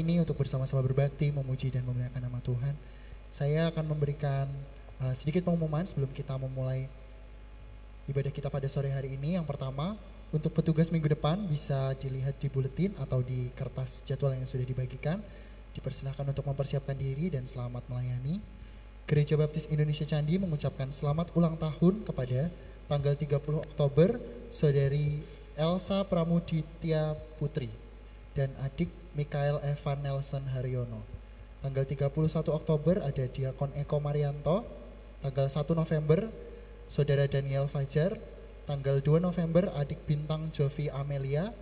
[0.00, 2.74] ini untuk bersama-sama berbakti, memuji dan memuliakan nama Tuhan.
[3.28, 4.48] Saya akan memberikan
[4.98, 6.88] uh, sedikit pengumuman sebelum kita memulai
[8.08, 9.36] ibadah kita pada sore hari ini.
[9.36, 9.94] Yang pertama,
[10.32, 15.20] untuk petugas minggu depan bisa dilihat di buletin atau di kertas jadwal yang sudah dibagikan.
[15.70, 18.42] Dipersilahkan untuk mempersiapkan diri dan selamat melayani.
[19.06, 22.50] Gereja Baptis Indonesia Candi mengucapkan selamat ulang tahun kepada
[22.90, 24.18] tanggal 30 Oktober
[24.50, 25.22] Saudari
[25.54, 27.89] Elsa Pramuditya Putri
[28.34, 31.02] dan adik Mikael Evan Nelson Haryono.
[31.60, 32.14] Tanggal 31
[32.48, 34.64] Oktober ada Diakon Eko Marianto.
[35.20, 36.30] Tanggal 1 November
[36.88, 38.16] Saudara Daniel Fajar.
[38.64, 41.52] Tanggal 2 November adik bintang Jovi Amelia.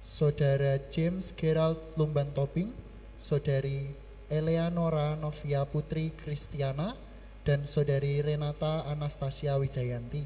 [0.00, 2.72] Saudara James Gerald Lumban Toping.
[3.18, 3.92] Saudari
[4.30, 6.94] Eleanora Novia Putri Kristiana
[7.42, 10.22] dan Saudari Renata Anastasia Wijayanti.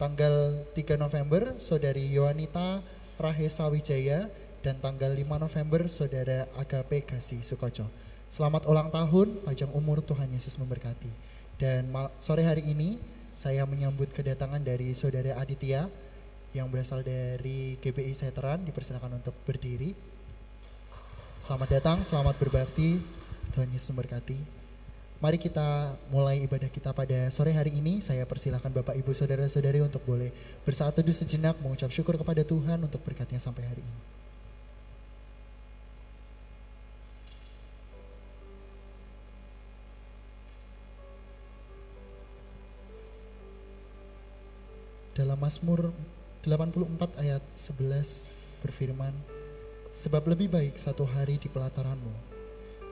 [0.00, 2.80] Tanggal 3 November Saudari Yohanita
[3.20, 7.88] Rahesa Wijaya dan tanggal 5 November Saudara Agape Kasih Sukoco.
[8.28, 11.08] Selamat ulang tahun, panjang umur Tuhan Yesus memberkati.
[11.56, 11.88] Dan
[12.20, 13.00] sore hari ini
[13.32, 15.88] saya menyambut kedatangan dari Saudara Aditya
[16.52, 19.96] yang berasal dari GBI Seteran, dipersilakan untuk berdiri.
[21.40, 23.00] Selamat datang, selamat berbakti,
[23.56, 24.60] Tuhan Yesus memberkati.
[25.24, 28.04] Mari kita mulai ibadah kita pada sore hari ini.
[28.04, 30.28] Saya persilahkan Bapak Ibu Saudara-saudari untuk boleh
[30.68, 34.19] bersaat teduh sejenak mengucap syukur kepada Tuhan untuk berkatnya sampai hari ini.
[45.10, 45.90] Dalam Mazmur
[46.46, 48.30] 84 ayat 11
[48.62, 49.10] berfirman,
[49.90, 52.14] Sebab lebih baik satu hari di pelataranmu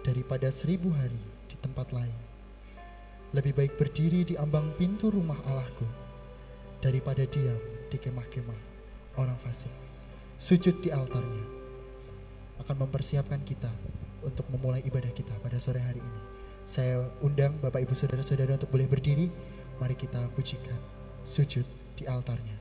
[0.03, 2.19] daripada seribu hari di tempat lain.
[3.31, 5.87] Lebih baik berdiri di ambang pintu rumah Allahku
[6.83, 7.55] daripada diam
[7.87, 8.61] di kemah-kemah
[9.15, 9.71] orang fasik.
[10.35, 11.47] Sujud di altarnya
[12.67, 13.71] akan mempersiapkan kita
[14.27, 16.21] untuk memulai ibadah kita pada sore hari ini.
[16.67, 19.31] Saya undang Bapak Ibu Saudara-saudara untuk boleh berdiri.
[19.79, 22.58] Mari kita pujikan sujud di altarnya.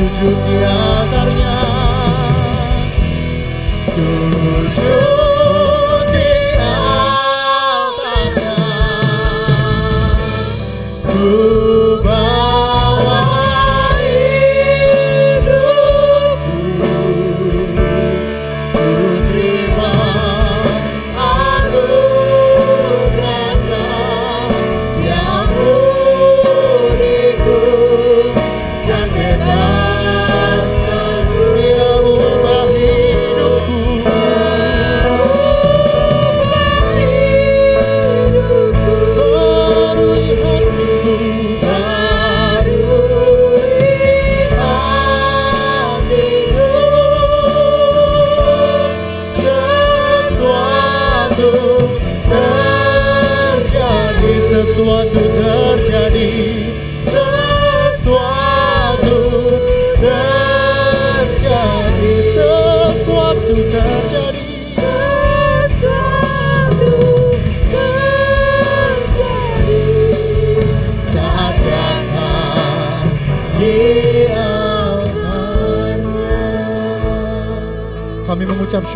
[0.00, 1.56] Sujud di altarnya
[3.84, 4.99] sujud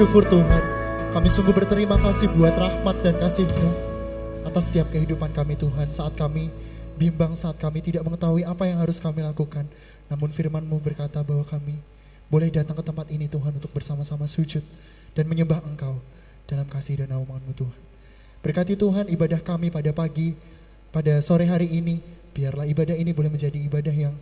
[0.04, 0.62] mengucap syukur Tuhan.
[1.16, 3.70] Kami sungguh berterima kasih buat rahmat dan kasih-Mu
[4.44, 5.88] atas setiap kehidupan kami Tuhan.
[5.88, 6.52] Saat kami
[7.00, 9.64] bimbang, saat kami tidak mengetahui apa yang harus kami lakukan.
[10.12, 11.80] Namun firman-Mu berkata bahwa kami
[12.28, 14.60] boleh datang ke tempat ini Tuhan untuk bersama-sama sujud
[15.16, 15.96] dan menyembah Engkau
[16.44, 17.80] dalam kasih dan naungan-Mu Tuhan.
[18.44, 20.36] Berkati Tuhan ibadah kami pada pagi,
[20.92, 21.96] pada sore hari ini.
[22.36, 24.12] Biarlah ibadah ini boleh menjadi ibadah yang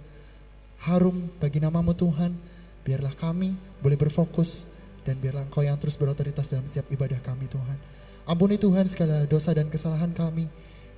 [0.86, 2.38] harum bagi namamu Tuhan.
[2.86, 4.71] Biarlah kami boleh berfokus
[5.02, 7.78] dan biarlah Engkau yang terus berotoritas dalam setiap ibadah kami Tuhan.
[8.22, 10.46] Ampuni Tuhan segala dosa dan kesalahan kami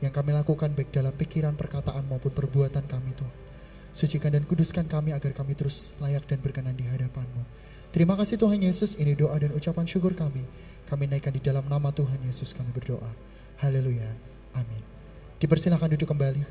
[0.04, 3.36] yang kami lakukan baik dalam pikiran, perkataan maupun perbuatan kami Tuhan.
[3.94, 7.42] Sucikan dan kuduskan kami agar kami terus layak dan berkenan di hadapan-Mu.
[7.94, 10.42] Terima kasih Tuhan Yesus, ini doa dan ucapan syukur kami.
[10.90, 13.06] Kami naikkan di dalam nama Tuhan Yesus kami berdoa.
[13.62, 14.10] Haleluya.
[14.58, 14.82] Amin.
[15.38, 16.42] Dipersilakan duduk kembali.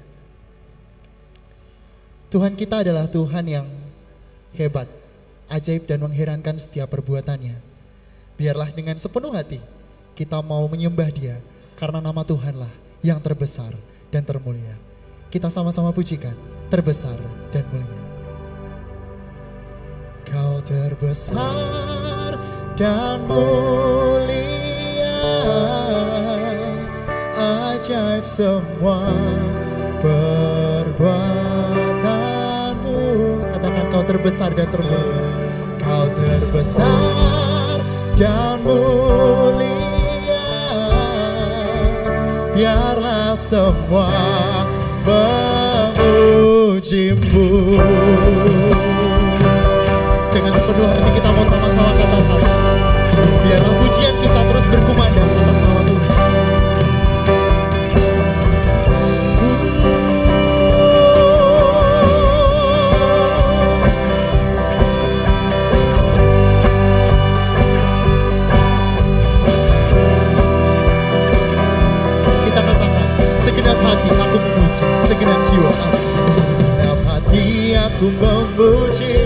[2.31, 3.67] Tuhan kita adalah Tuhan yang
[4.57, 4.87] hebat,
[5.51, 7.59] ajaib dan mengherankan setiap perbuatannya.
[8.37, 9.61] Biarlah dengan sepenuh hati
[10.13, 11.37] kita mau menyembah dia
[11.77, 12.69] karena nama Tuhanlah
[13.01, 13.73] yang terbesar
[14.13, 14.77] dan termulia.
[15.33, 16.37] Kita sama-sama pujikan,
[16.69, 17.17] terbesar
[17.49, 18.01] dan mulia.
[20.29, 22.37] Kau terbesar
[22.77, 24.37] dan mulia,
[27.73, 29.09] ajaib semua
[34.13, 35.25] terbesar dan termulia.
[35.81, 37.81] Kau terbesar
[38.13, 39.73] dan mulia.
[42.53, 44.13] Biarlah semua
[45.01, 46.21] memujimu.
[50.29, 52.45] Dengan sepenuh hati kita mau sama-sama katakan.
[53.17, 55.32] Biarlah pujian kita terus berkumandang
[74.33, 75.73] aku memuji, segenap jiwa.
[76.41, 79.17] Segenap hati aku memuji,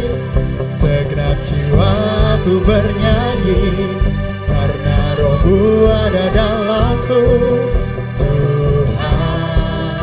[0.68, 1.92] segenap jiwa
[2.36, 3.88] aku bernyanyi,
[4.52, 7.24] karena rohmu ada dalamku,
[8.20, 9.96] Tuhan.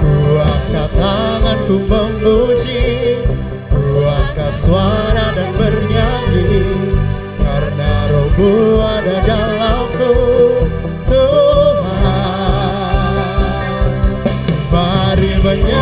[0.00, 3.20] Ku angkat tanganku memuji,
[3.68, 6.64] ku angkat suara dan bernyanyi,
[7.36, 10.08] karena rohmu ada dalamku,
[15.50, 15.79] Mari menyanyi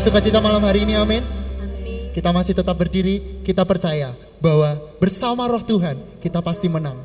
[0.00, 1.20] sukacita malam hari ini, amin.
[1.60, 2.08] Amin.
[2.16, 6.96] Kita masih tetap berdiri, kita percaya bahwa bersama roh Tuhan kita pasti menang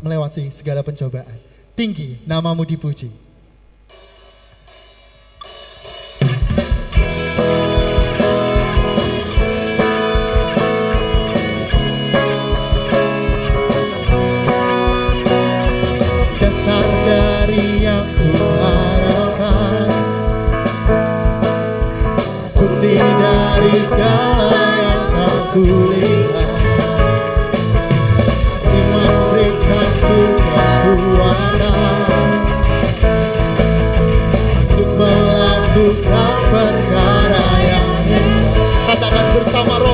[0.00, 1.36] melewati segala pencobaan.
[1.76, 3.12] Tinggi namamu dipuji.
[23.70, 24.50] Dari segala
[24.82, 26.50] yang tak kulihat
[28.66, 32.10] Iman berikanku kekuatan.
[34.74, 38.58] Untuk melakukan perkara yang indah.
[38.90, 39.89] Katakan bersama roh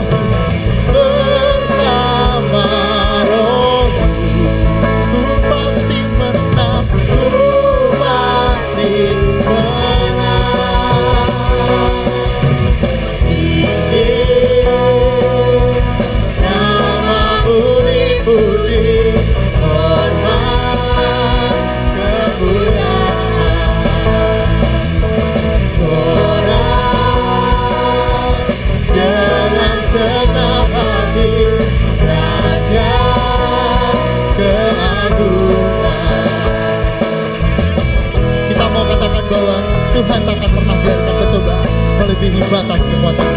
[42.17, 43.35] melebihi batas kekuatan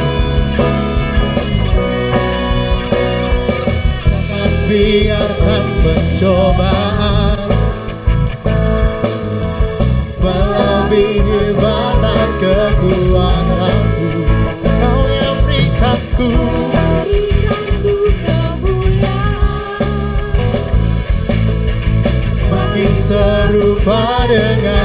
[4.07, 7.39] Jangan biarkan pencobaan
[10.19, 14.23] Melebihi batas kekuatanku.
[14.63, 16.31] Kau yang Berikanku
[18.23, 19.83] kemuliaan.
[22.31, 24.78] Semakin serupa dengan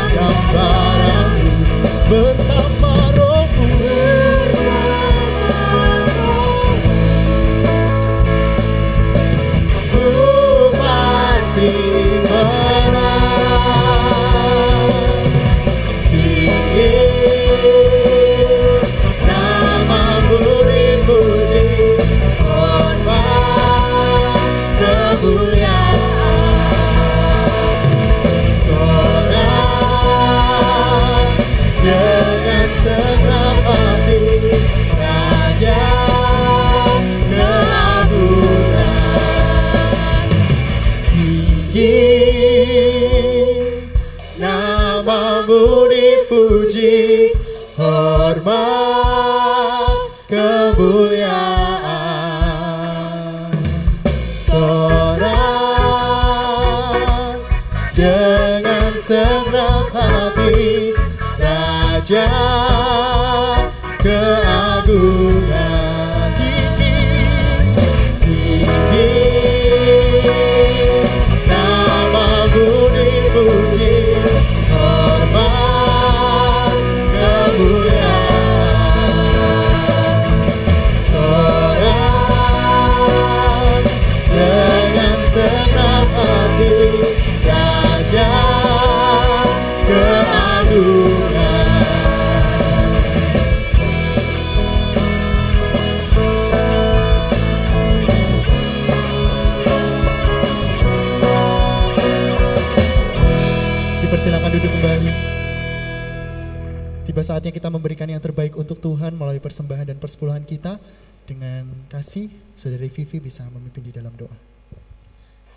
[112.95, 114.39] Vivi bisa memimpin di dalam doa.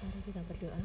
[0.02, 0.82] Mari kita berdoa.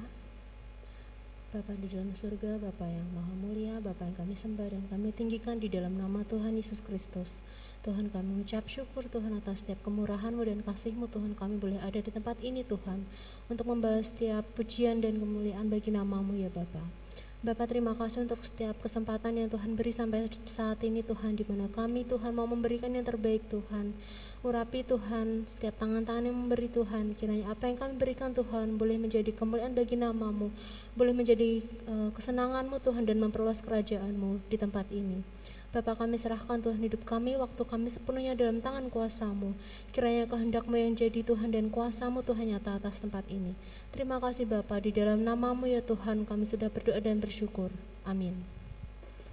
[1.52, 5.60] Bapa di dalam surga, Bapa yang maha mulia, Bapa yang kami sembah dan kami tinggikan
[5.60, 7.44] di dalam nama Tuhan Yesus Kristus.
[7.84, 12.08] Tuhan kami mengucap syukur Tuhan atas setiap kemurahan-Mu dan kasih-Mu Tuhan kami boleh ada di
[12.08, 13.04] tempat ini Tuhan
[13.52, 17.01] untuk membawa setiap pujian dan kemuliaan bagi namamu ya Bapa.
[17.42, 21.66] Bapak terima kasih untuk setiap kesempatan yang Tuhan beri sampai saat ini Tuhan di mana
[21.66, 23.98] kami Tuhan mau memberikan yang terbaik Tuhan.
[24.46, 29.34] Urapi Tuhan setiap tangan-tangan yang memberi Tuhan kiranya apa yang kami berikan Tuhan boleh menjadi
[29.34, 30.54] kemuliaan bagi namamu
[30.94, 35.26] boleh menjadi eh, kesenanganmu Tuhan dan memperluas kerajaanmu di tempat ini.
[35.72, 39.56] Bapak kami serahkan Tuhan hidup kami, waktu kami sepenuhnya dalam tangan kuasamu.
[39.88, 43.56] Kiranya kehendakmu yang jadi Tuhan dan kuasamu Tuhan nyata atas tempat ini.
[43.88, 47.72] Terima kasih Bapak, di dalam namamu ya Tuhan kami sudah berdoa dan bersyukur.
[48.04, 48.44] Amin.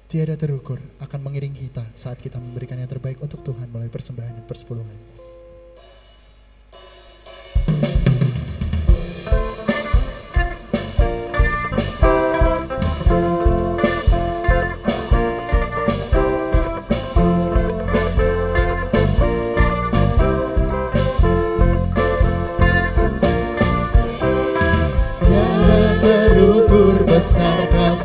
[0.07, 4.45] Tiada terukur akan mengiring kita saat kita memberikan yang terbaik untuk Tuhan melalui persembahan dan
[4.47, 5.18] persepuluhan.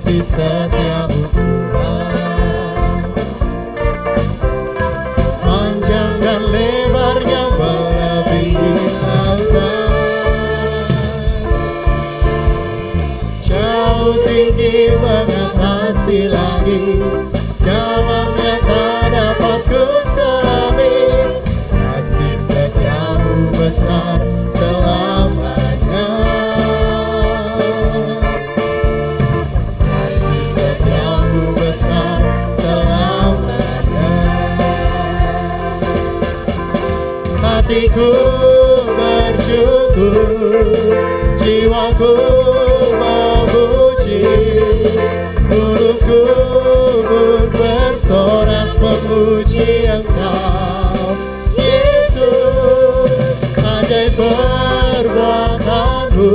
[0.05, 0.93] se segue.
[41.40, 42.12] jiwaku
[43.00, 44.20] memuji
[45.48, 46.20] mulutku
[47.09, 51.16] pun bersorak memuji engkau.
[51.59, 53.18] Yesus
[53.74, 56.31] ajaib perbuatanmu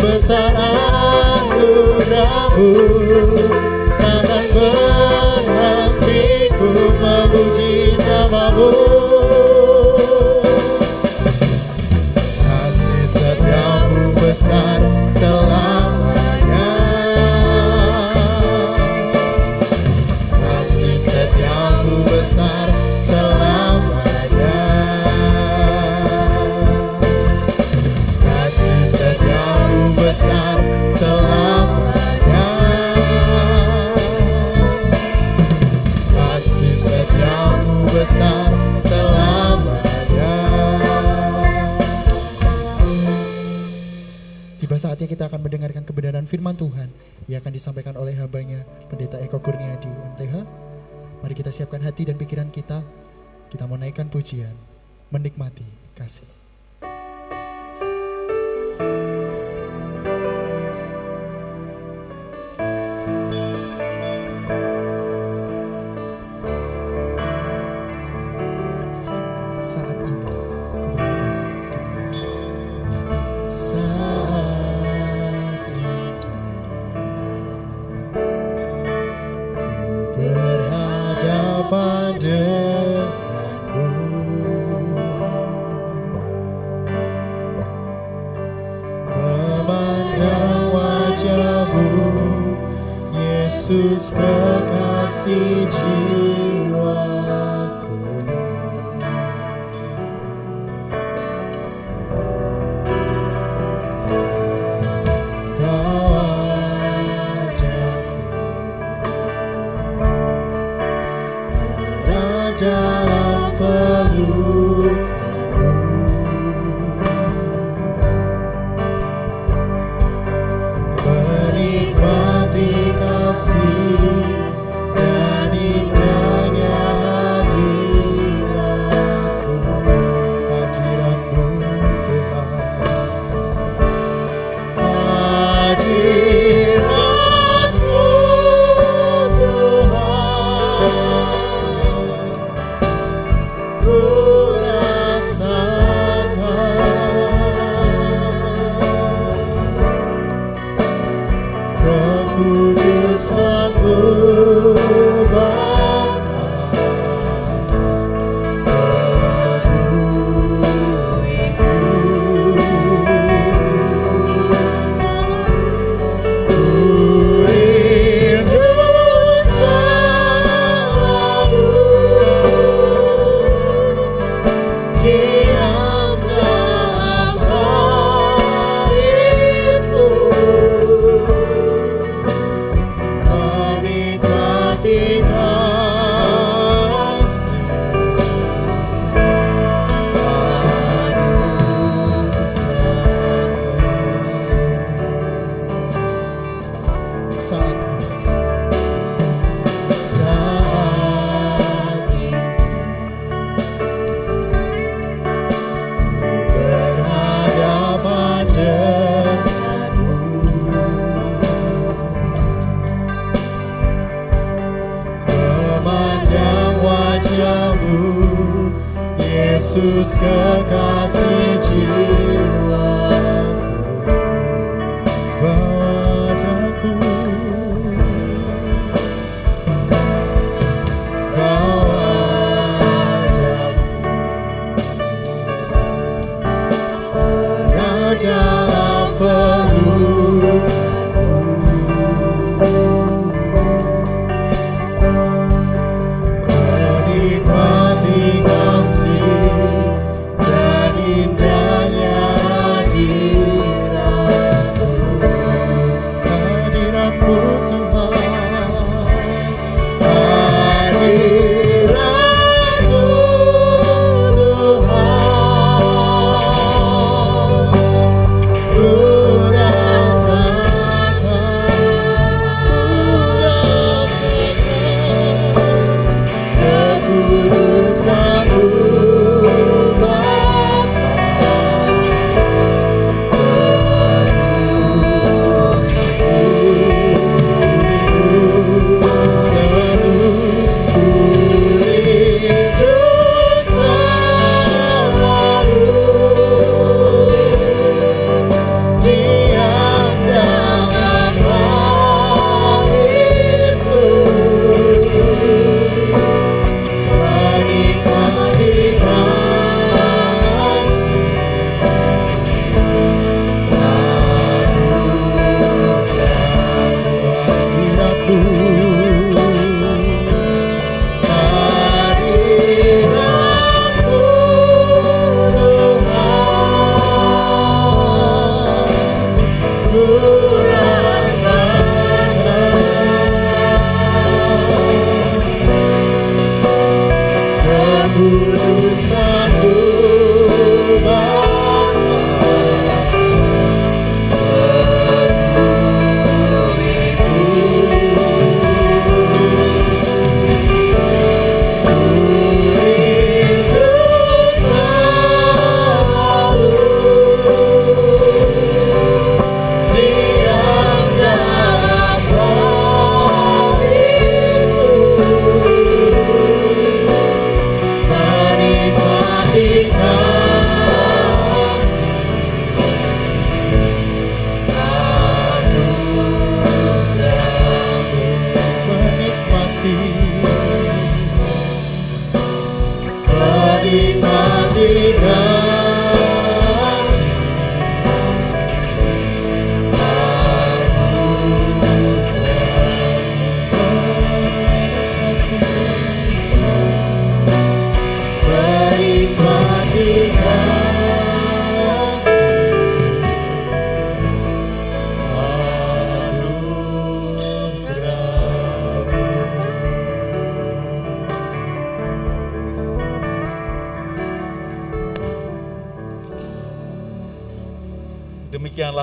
[0.00, 2.72] besar anugerahmu.
[54.28, 54.52] pujian,
[55.08, 55.64] menikmati
[55.96, 56.28] kasih.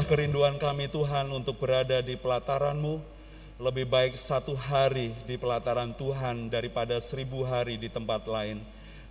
[0.05, 3.01] Kerinduan kami Tuhan untuk berada di pelataran-Mu.
[3.57, 8.61] Lebih baik satu hari di pelataran Tuhan daripada seribu hari di tempat lain.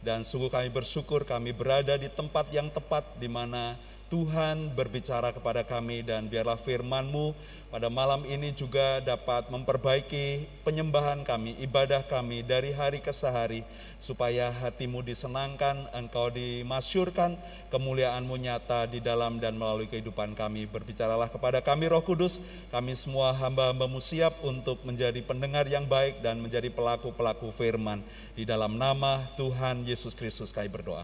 [0.04, 3.74] Dan sungguh kami bersyukur kami berada di tempat yang tepat di mana
[4.12, 7.34] Tuhan berbicara kepada kami dan biarlah firman-Mu
[7.74, 13.66] pada malam ini juga dapat memperbaiki penyembahan kami, ibadah kami dari hari ke sehari,
[13.98, 17.34] supaya hatimu disenangkan, engkau dimasyurkan,
[17.74, 20.70] kemuliaanmu nyata di dalam dan melalui kehidupan kami.
[20.70, 22.38] Berbicaralah kepada kami roh kudus,
[22.70, 28.06] kami semua hamba-hambamu siap untuk menjadi pendengar yang baik dan menjadi pelaku-pelaku firman.
[28.38, 31.02] Di dalam nama Tuhan Yesus Kristus kami berdoa.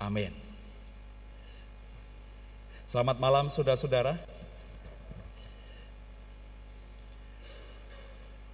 [0.00, 0.51] Amin.
[2.92, 4.20] Selamat malam saudara-saudara.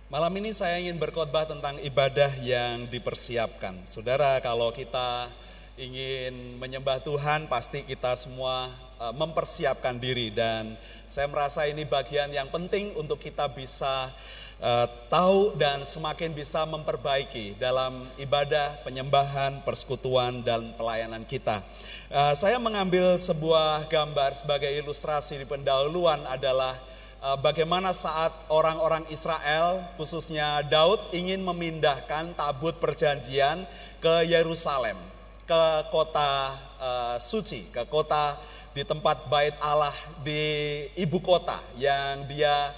[0.06, 3.74] Malam ini saya ingin berkhotbah tentang ibadah yang dipersiapkan.
[3.82, 5.26] Saudara, kalau kita
[5.74, 8.70] ingin menyembah Tuhan, pasti kita semua
[9.02, 10.78] e, mempersiapkan diri dan
[11.10, 14.06] saya merasa ini bagian yang penting untuk kita bisa
[14.62, 21.62] uh, tahu dan semakin bisa memperbaiki dalam ibadah, penyembahan, persekutuan dan pelayanan kita.
[22.08, 26.72] Uh, saya mengambil sebuah gambar sebagai ilustrasi di pendahuluan adalah
[27.18, 33.66] Eh, bagaimana saat orang-orang Israel, khususnya Daud, ingin memindahkan tabut perjanjian
[33.98, 34.94] ke Yerusalem,
[35.42, 38.38] ke kota uh, suci, ke kota
[38.70, 42.70] di tempat bait Allah di ibu kota yang dia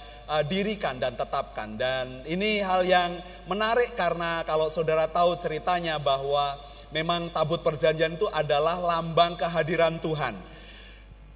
[0.49, 1.77] dirikan dan tetapkan.
[1.77, 6.57] Dan ini hal yang menarik karena kalau saudara tahu ceritanya bahwa
[6.91, 10.35] memang tabut perjanjian itu adalah lambang kehadiran Tuhan.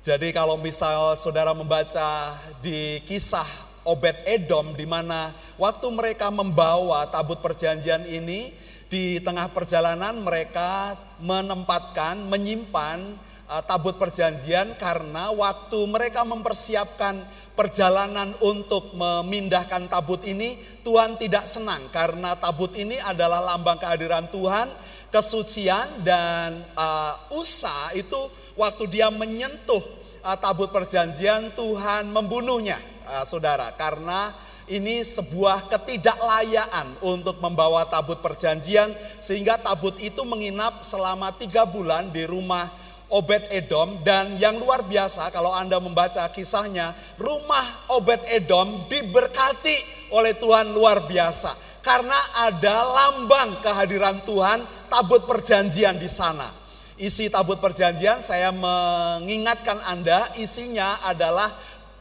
[0.06, 3.48] Jadi kalau misal saudara membaca di kisah
[3.86, 8.54] Obed Edom di mana waktu mereka membawa tabut perjanjian ini
[8.86, 13.18] di tengah perjalanan mereka menempatkan, menyimpan
[13.50, 17.18] uh, tabut perjanjian karena waktu mereka mempersiapkan
[17.56, 24.70] perjalanan untuk memindahkan tabut ini Tuhan tidak senang karena tabut ini adalah lambang kehadiran Tuhan,
[25.16, 28.28] kesucian dan uh, Usa itu
[28.60, 29.80] waktu dia menyentuh
[30.20, 32.76] uh, tabut perjanjian Tuhan membunuhnya,
[33.08, 34.36] uh, saudara, karena
[34.68, 38.92] ini sebuah ketidaklayaan untuk membawa tabut perjanjian
[39.24, 42.68] sehingga tabut itu menginap selama tiga bulan di rumah
[43.08, 44.02] Obed Edom.
[44.02, 51.06] Dan yang luar biasa kalau Anda membaca kisahnya rumah Obed Edom diberkati oleh Tuhan luar
[51.06, 51.54] biasa.
[51.86, 52.18] Karena
[52.50, 56.48] ada lambang kehadiran Tuhan tabut perjanjian di sana.
[56.96, 61.52] Isi tabut perjanjian saya mengingatkan Anda isinya adalah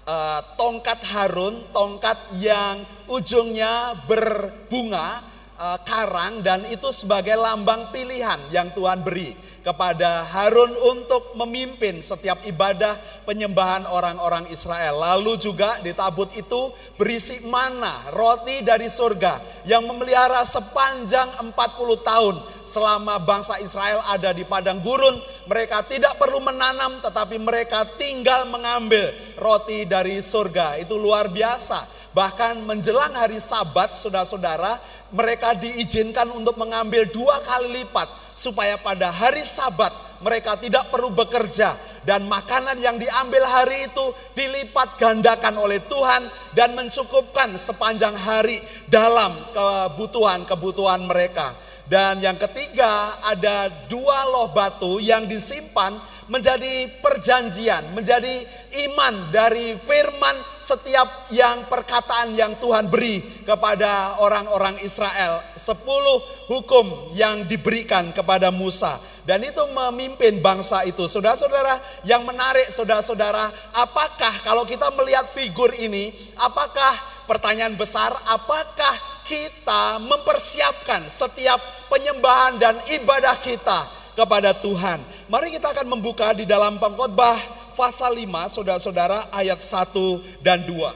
[0.06, 5.26] uh, tongkat Harun, tongkat yang ujungnya berbunga
[5.58, 12.44] uh, karang dan itu sebagai lambang pilihan yang Tuhan beri kepada Harun untuk memimpin setiap
[12.44, 15.00] ibadah penyembahan orang-orang Israel.
[15.00, 16.68] Lalu juga di tabut itu
[17.00, 21.56] berisi mana, roti dari surga yang memelihara sepanjang 40
[22.04, 22.36] tahun
[22.68, 25.16] selama bangsa Israel ada di padang gurun.
[25.48, 30.76] Mereka tidak perlu menanam tetapi mereka tinggal mengambil roti dari surga.
[30.76, 32.04] Itu luar biasa.
[32.14, 34.78] Bahkan menjelang hari sabat saudara-saudara
[35.10, 41.74] mereka diizinkan untuk mengambil dua kali lipat supaya pada hari Sabat mereka tidak perlu bekerja
[42.04, 49.32] dan makanan yang diambil hari itu dilipat gandakan oleh Tuhan dan mencukupkan sepanjang hari dalam
[49.56, 51.56] kebutuhan-kebutuhan mereka.
[51.84, 55.92] Dan yang ketiga ada dua loh batu yang disimpan
[56.28, 58.44] menjadi perjanjian, menjadi
[58.88, 65.44] iman dari firman setiap yang perkataan yang Tuhan beri kepada orang-orang Israel.
[65.56, 68.96] Sepuluh hukum yang diberikan kepada Musa.
[69.24, 71.08] Dan itu memimpin bangsa itu.
[71.08, 73.48] Saudara-saudara yang menarik saudara-saudara,
[73.80, 76.92] apakah kalau kita melihat figur ini, apakah
[77.24, 81.56] pertanyaan besar, apakah kita mempersiapkan setiap
[81.88, 85.00] penyembahan dan ibadah kita kepada Tuhan.
[85.24, 87.40] Mari kita akan membuka di dalam pengkhotbah
[87.72, 90.92] pasal 5 saudara-saudara ayat 1 dan 2.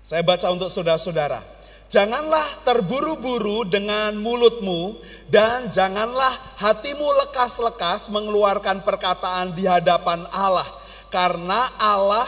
[0.00, 1.42] Saya baca untuk saudara-saudara.
[1.86, 4.98] Janganlah terburu-buru dengan mulutmu
[5.30, 10.66] dan janganlah hatimu lekas-lekas mengeluarkan perkataan di hadapan Allah.
[11.12, 12.26] Karena Allah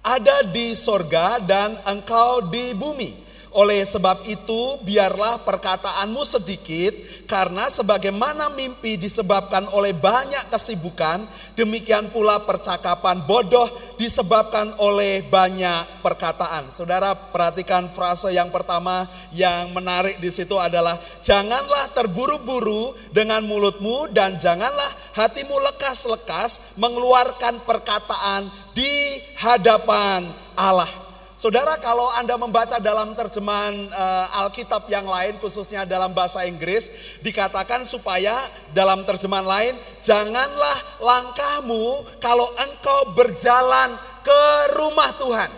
[0.00, 3.21] ada di sorga dan engkau di bumi.
[3.52, 6.96] Oleh sebab itu, biarlah perkataanmu sedikit,
[7.28, 11.20] karena sebagaimana mimpi disebabkan oleh banyak kesibukan,
[11.52, 13.68] demikian pula percakapan bodoh
[14.00, 16.72] disebabkan oleh banyak perkataan.
[16.72, 19.04] Saudara, perhatikan frase yang pertama
[19.36, 28.48] yang menarik di situ adalah: "Janganlah terburu-buru dengan mulutmu, dan janganlah hatimu lekas-lekas mengeluarkan perkataan
[28.72, 30.24] di hadapan
[30.56, 31.01] Allah."
[31.42, 37.82] Saudara kalau Anda membaca dalam terjemahan uh, Alkitab yang lain khususnya dalam bahasa Inggris dikatakan
[37.82, 43.90] supaya dalam terjemahan lain janganlah langkahmu kalau engkau berjalan
[44.22, 44.42] ke
[44.78, 45.50] rumah Tuhan.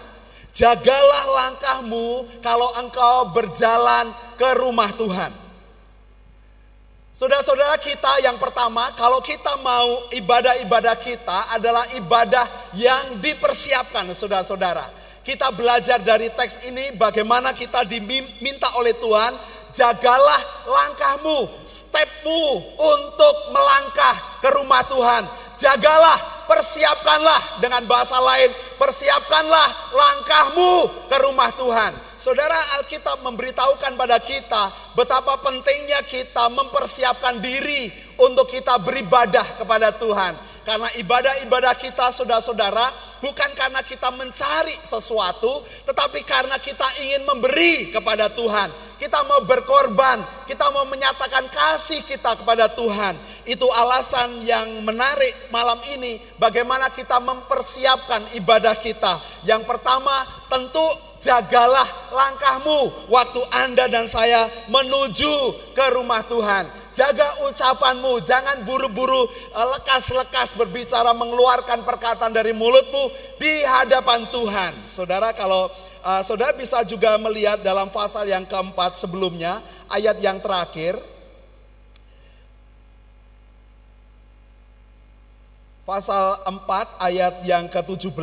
[0.56, 4.08] Jagalah langkahmu kalau engkau berjalan
[4.40, 5.36] ke rumah Tuhan.
[7.12, 15.50] Saudara-saudara kita yang pertama, kalau kita mau ibadah-ibadah kita adalah ibadah yang dipersiapkan, saudara-saudara kita
[15.56, 19.32] belajar dari teks ini bagaimana kita diminta oleh Tuhan
[19.74, 22.44] jagalah langkahmu, stepmu
[22.78, 25.26] untuk melangkah ke rumah Tuhan.
[25.58, 30.72] Jagalah, persiapkanlah dengan bahasa lain, persiapkanlah langkahmu
[31.10, 31.92] ke rumah Tuhan.
[32.14, 37.90] Saudara Alkitab memberitahukan pada kita betapa pentingnya kita mempersiapkan diri
[38.22, 40.53] untuk kita beribadah kepada Tuhan.
[40.64, 42.88] Karena ibadah-ibadah kita saudara-saudara
[43.20, 48.72] bukan karena kita mencari sesuatu, tetapi karena kita ingin memberi kepada Tuhan.
[48.96, 53.12] Kita mau berkorban, kita mau menyatakan kasih kita kepada Tuhan.
[53.44, 59.20] Itu alasan yang menarik malam ini bagaimana kita mempersiapkan ibadah kita.
[59.44, 60.84] Yang pertama tentu
[61.20, 65.32] jagalah langkahmu waktu Anda dan saya menuju
[65.76, 73.66] ke rumah Tuhan Jaga ucapanmu, jangan buru-buru eh, lekas-lekas berbicara mengeluarkan perkataan dari mulutmu di
[73.66, 74.72] hadapan Tuhan.
[74.86, 75.66] Saudara kalau
[76.06, 79.58] uh, saudara bisa juga melihat dalam pasal yang keempat sebelumnya,
[79.90, 80.94] ayat yang terakhir.
[85.82, 88.14] Pasal 4 ayat yang ke-17.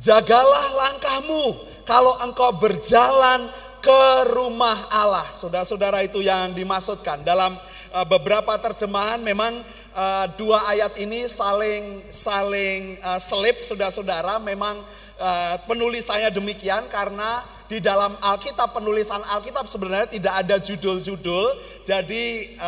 [0.00, 1.54] Jagalah langkahmu
[1.86, 3.46] kalau engkau berjalan
[3.82, 5.26] ke rumah Allah.
[5.34, 7.26] Saudara-saudara itu yang dimaksudkan.
[7.26, 7.58] Dalam
[7.90, 9.58] uh, beberapa terjemahan memang
[9.92, 14.38] uh, dua ayat ini saling saling uh, selip saudara-saudara.
[14.40, 15.02] Memang
[15.70, 21.46] penulisannya demikian karena di dalam Alkitab penulisan Alkitab sebenarnya tidak ada judul-judul.
[21.86, 22.58] Jadi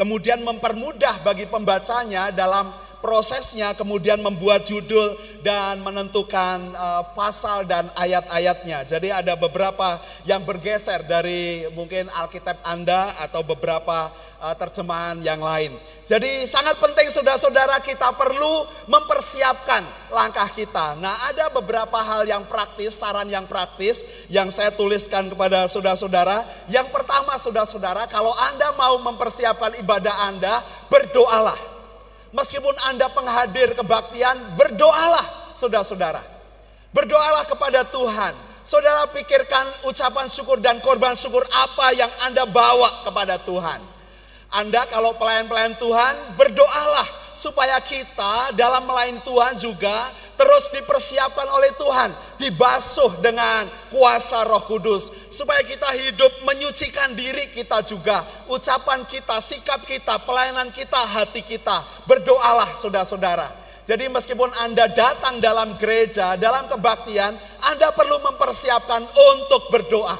[0.00, 2.72] kemudian mempermudah bagi pembacanya dalam
[3.06, 5.14] prosesnya kemudian membuat judul
[5.46, 8.82] dan menentukan uh, pasal dan ayat-ayatnya.
[8.82, 14.10] Jadi ada beberapa yang bergeser dari mungkin Alkitab Anda atau beberapa
[14.42, 15.70] uh, terjemahan yang lain.
[16.02, 20.98] Jadi sangat penting saudara-saudara kita perlu mempersiapkan langkah kita.
[20.98, 26.42] Nah ada beberapa hal yang praktis, saran yang praktis yang saya tuliskan kepada saudara-saudara.
[26.66, 30.58] Yang pertama saudara-saudara kalau Anda mau mempersiapkan ibadah Anda,
[30.90, 31.75] berdoalah.
[32.34, 36.22] Meskipun Anda penghadir kebaktian, berdoalah saudara-saudara.
[36.90, 38.34] Berdoalah kepada Tuhan.
[38.66, 43.78] Saudara pikirkan ucapan syukur dan korban syukur apa yang Anda bawa kepada Tuhan.
[44.50, 47.06] Anda kalau pelayan-pelayan Tuhan, berdoalah
[47.36, 55.32] supaya kita dalam melayani Tuhan juga terus dipersiapkan oleh Tuhan, dibasuh dengan kuasa Roh Kudus,
[55.32, 61.82] supaya kita hidup menyucikan diri kita juga, ucapan kita, sikap kita, pelayanan kita, hati kita.
[62.04, 63.48] Berdoalah, saudara-saudara.
[63.88, 67.32] Jadi, meskipun Anda datang dalam gereja, dalam kebaktian,
[67.64, 70.18] Anda perlu mempersiapkan untuk berdoa.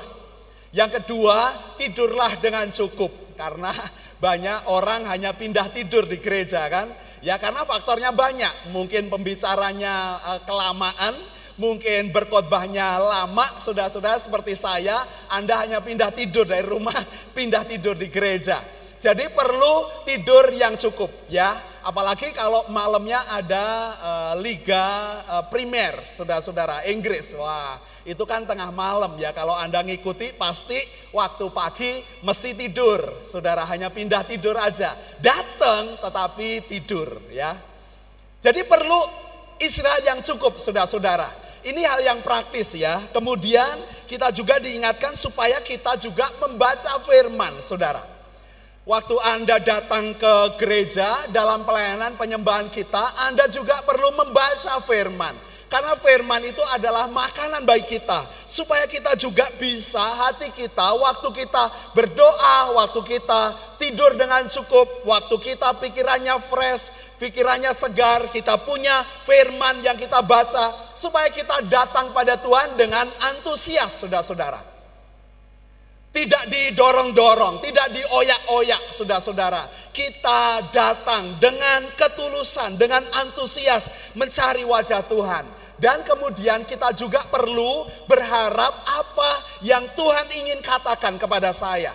[0.72, 3.74] Yang kedua, tidurlah dengan cukup, karena
[4.24, 7.05] banyak orang hanya pindah tidur di gereja, kan?
[7.24, 11.16] Ya karena faktornya banyak, mungkin pembicaranya uh, kelamaan,
[11.56, 15.00] mungkin berkhotbahnya lama, saudara-saudara seperti saya,
[15.32, 16.96] Anda hanya pindah tidur dari rumah,
[17.36, 18.60] pindah tidur di gereja.
[18.96, 21.52] Jadi perlu tidur yang cukup ya.
[21.86, 23.66] Apalagi kalau malamnya ada
[24.02, 24.82] uh, liga
[25.30, 27.30] uh, primer, saudara-saudara, Inggris.
[27.38, 29.30] Wah, itu kan tengah malam ya.
[29.30, 30.80] Kalau Anda ngikuti pasti
[31.14, 33.22] waktu pagi mesti tidur.
[33.22, 34.96] Saudara hanya pindah tidur aja.
[35.22, 37.54] Datang tetapi tidur ya.
[38.42, 38.98] Jadi perlu
[39.62, 41.28] istirahat yang cukup, saudara-saudara.
[41.66, 42.98] Ini hal yang praktis ya.
[43.10, 48.15] Kemudian kita juga diingatkan supaya kita juga membaca firman, saudara.
[48.86, 55.34] Waktu Anda datang ke gereja dalam pelayanan penyembahan kita, Anda juga perlu membaca firman.
[55.66, 58.22] Karena firman itu adalah makanan bagi kita.
[58.46, 61.66] Supaya kita juga bisa hati kita, waktu kita
[61.98, 69.82] berdoa, waktu kita tidur dengan cukup, waktu kita pikirannya fresh, pikirannya segar, kita punya firman
[69.82, 70.94] yang kita baca.
[70.94, 74.75] Supaya kita datang pada Tuhan dengan antusias, saudara-saudara.
[76.16, 79.68] Tidak didorong-dorong, tidak dioyak-oyak, saudara-saudara.
[79.92, 85.44] Kita datang dengan ketulusan, dengan antusias mencari wajah Tuhan.
[85.76, 91.92] Dan kemudian kita juga perlu berharap apa yang Tuhan ingin katakan kepada saya.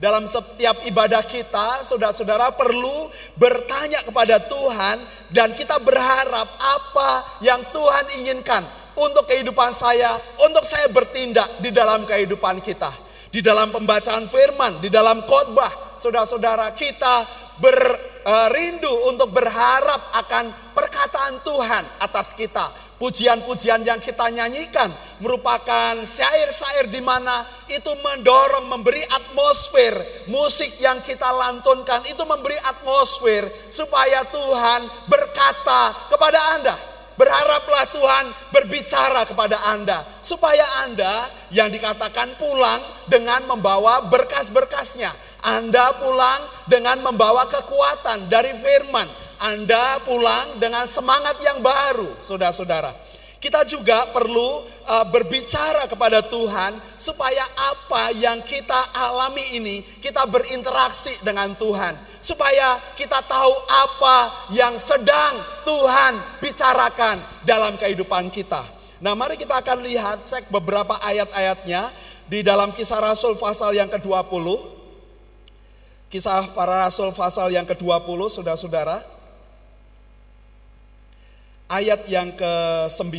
[0.00, 4.96] Dalam setiap ibadah kita, saudara-saudara perlu bertanya kepada Tuhan
[5.28, 8.64] dan kita berharap apa yang Tuhan inginkan
[8.96, 14.88] untuk kehidupan saya, untuk saya bertindak di dalam kehidupan kita di dalam pembacaan firman, di
[14.88, 17.28] dalam khotbah, saudara-saudara kita
[17.60, 22.88] berindu untuk berharap akan perkataan Tuhan atas kita.
[22.98, 24.90] Pujian-pujian yang kita nyanyikan
[25.22, 30.26] merupakan syair-syair di mana itu mendorong, memberi atmosfer.
[30.26, 36.97] Musik yang kita lantunkan itu memberi atmosfer supaya Tuhan berkata kepada Anda.
[37.18, 40.06] Berharaplah Tuhan berbicara kepada Anda.
[40.22, 42.78] Supaya Anda yang dikatakan pulang
[43.10, 45.10] dengan membawa berkas-berkasnya.
[45.42, 49.10] Anda pulang dengan membawa kekuatan dari firman.
[49.42, 52.90] Anda pulang dengan semangat yang baru, saudara-saudara.
[53.38, 61.14] Kita juga perlu uh, berbicara kepada Tuhan supaya apa yang kita alami ini kita berinteraksi
[61.22, 61.94] dengan Tuhan
[62.28, 64.16] supaya kita tahu apa
[64.52, 66.12] yang sedang Tuhan
[66.44, 67.16] bicarakan
[67.48, 68.60] dalam kehidupan kita.
[69.00, 71.88] Nah, mari kita akan lihat cek beberapa ayat-ayatnya
[72.28, 74.44] di dalam Kisah Rasul pasal yang ke-20.
[76.12, 79.00] Kisah para Rasul pasal yang ke-20, Saudara-saudara.
[81.68, 83.16] Ayat yang ke-9.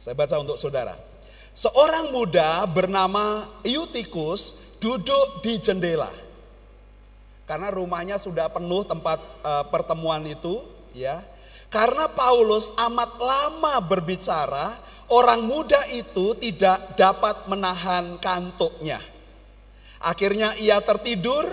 [0.00, 1.09] Saya baca untuk saudara.
[1.60, 6.08] Seorang muda bernama Eutikus duduk di jendela.
[7.44, 10.64] Karena rumahnya sudah penuh tempat uh, pertemuan itu,
[10.96, 11.20] ya.
[11.68, 14.72] Karena Paulus amat lama berbicara,
[15.12, 18.96] orang muda itu tidak dapat menahan kantuknya.
[20.00, 21.44] Akhirnya ia tertidur,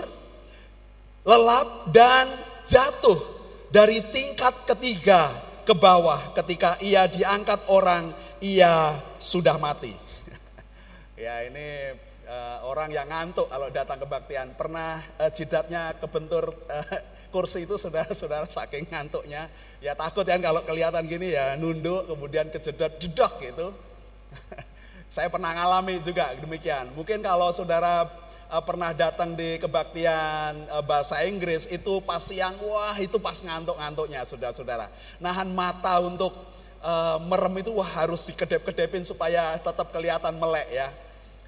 [1.20, 2.32] lelap dan
[2.64, 3.20] jatuh
[3.68, 5.28] dari tingkat ketiga
[5.68, 8.08] ke bawah ketika ia diangkat orang
[8.40, 9.94] ia sudah mati.
[11.24, 11.96] ya ini
[12.28, 14.54] uh, orang yang ngantuk kalau datang kebaktian.
[14.54, 16.98] Pernah uh, jidatnya kebentur uh,
[17.34, 19.48] kursi itu saudara-saudara saking ngantuknya.
[19.82, 23.66] Ya takut ya kalau kelihatan gini ya nunduk kemudian kejedot jedok gitu.
[25.14, 26.92] Saya pernah ngalami juga demikian.
[26.92, 28.04] Mungkin kalau saudara
[28.52, 34.24] uh, pernah datang di kebaktian uh, bahasa Inggris itu pas siang, wah itu pas ngantuk-ngantuknya
[34.24, 34.88] saudara-saudara.
[35.20, 36.47] Nahan mata untuk
[36.82, 40.88] uh, merem itu wah harus dikedep-kedepin supaya tetap kelihatan melek ya.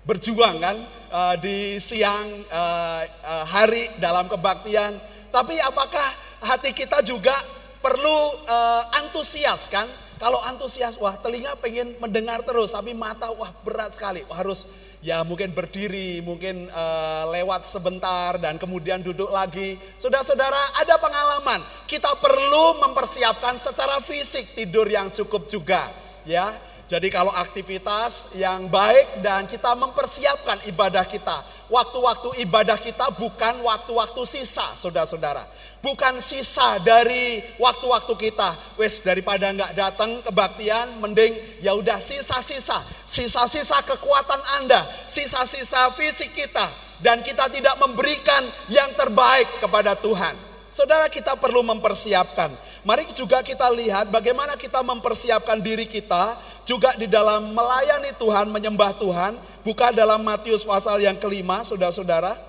[0.00, 0.76] Berjuang kan
[1.12, 4.96] uh, di siang uh, uh, hari dalam kebaktian.
[5.30, 6.08] Tapi apakah
[6.42, 7.36] hati kita juga
[7.84, 8.18] perlu
[8.48, 9.86] uh, antusias kan?
[10.20, 14.68] Kalau antusias, wah telinga pengen mendengar terus, tapi mata wah berat sekali, wah, harus
[15.00, 19.80] ya mungkin berdiri, mungkin uh, lewat sebentar dan kemudian duduk lagi.
[19.96, 21.60] Saudara-saudara, ada pengalaman.
[21.88, 25.88] Kita perlu mempersiapkan secara fisik tidur yang cukup juga,
[26.28, 26.69] ya.
[26.90, 31.38] Jadi kalau aktivitas yang baik dan kita mempersiapkan ibadah kita.
[31.70, 35.46] Waktu-waktu ibadah kita bukan waktu-waktu sisa, saudara-saudara
[35.84, 38.50] bukan sisa dari waktu-waktu kita.
[38.76, 46.66] Wes daripada nggak datang kebaktian, mending ya udah sisa-sisa, sisa-sisa kekuatan Anda, sisa-sisa fisik kita,
[47.00, 50.36] dan kita tidak memberikan yang terbaik kepada Tuhan.
[50.70, 52.69] Saudara kita perlu mempersiapkan.
[52.80, 58.96] Mari juga kita lihat bagaimana kita mempersiapkan diri kita juga di dalam melayani Tuhan, menyembah
[58.96, 59.36] Tuhan.
[59.60, 62.40] Buka dalam Matius pasal yang kelima, saudara-saudara.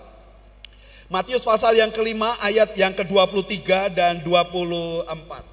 [1.11, 5.51] Matius pasal yang kelima ayat yang ke-23 dan 24.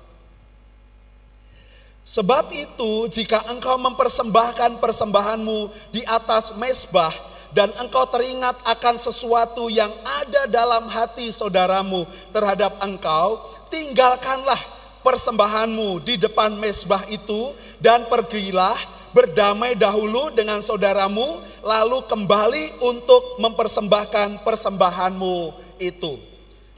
[2.07, 7.11] Sebab itu jika engkau mempersembahkan persembahanmu di atas mesbah
[7.53, 9.91] dan engkau teringat akan sesuatu yang
[10.23, 14.59] ada dalam hati saudaramu terhadap engkau, tinggalkanlah
[15.01, 18.77] persembahanmu di depan mesbah itu dan pergilah
[19.17, 26.21] berdamai dahulu dengan saudaramu lalu kembali untuk mempersembahkan persembahanmu itu.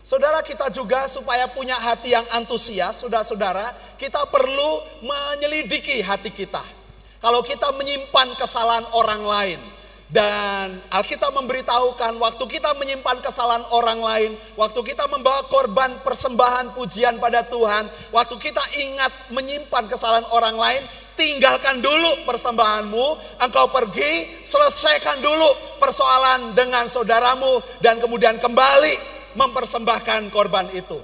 [0.01, 3.71] Saudara kita juga supaya punya hati yang antusias, saudara-saudara,
[4.01, 6.65] kita perlu menyelidiki hati kita.
[7.21, 9.61] Kalau kita menyimpan kesalahan orang lain,
[10.11, 17.23] dan Alkitab memberitahukan waktu kita menyimpan kesalahan orang lain, waktu kita membawa korban persembahan pujian
[17.23, 20.83] pada Tuhan, waktu kita ingat menyimpan kesalahan orang lain,
[21.15, 23.07] tinggalkan dulu persembahanmu,
[23.39, 28.95] engkau pergi, selesaikan dulu persoalan dengan saudaramu, dan kemudian kembali
[29.39, 30.99] mempersembahkan korban itu.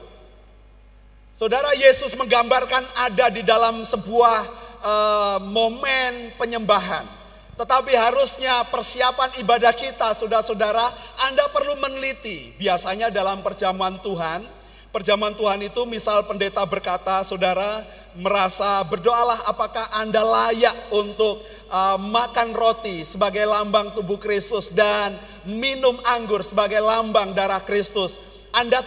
[1.30, 4.38] Saudara Yesus menggambarkan ada di dalam sebuah
[4.82, 7.15] uh, momen penyembahan.
[7.56, 10.92] Tetapi harusnya persiapan ibadah kita, saudara-saudara,
[11.24, 12.52] Anda perlu meneliti.
[12.60, 14.44] Biasanya dalam perjamuan Tuhan,
[14.92, 17.80] perjamuan Tuhan itu misal pendeta berkata, saudara
[18.16, 21.40] merasa berdoalah apakah Anda layak untuk
[21.72, 28.35] uh, makan roti sebagai lambang tubuh Kristus dan minum anggur sebagai lambang darah Kristus.
[28.56, 28.80] Anda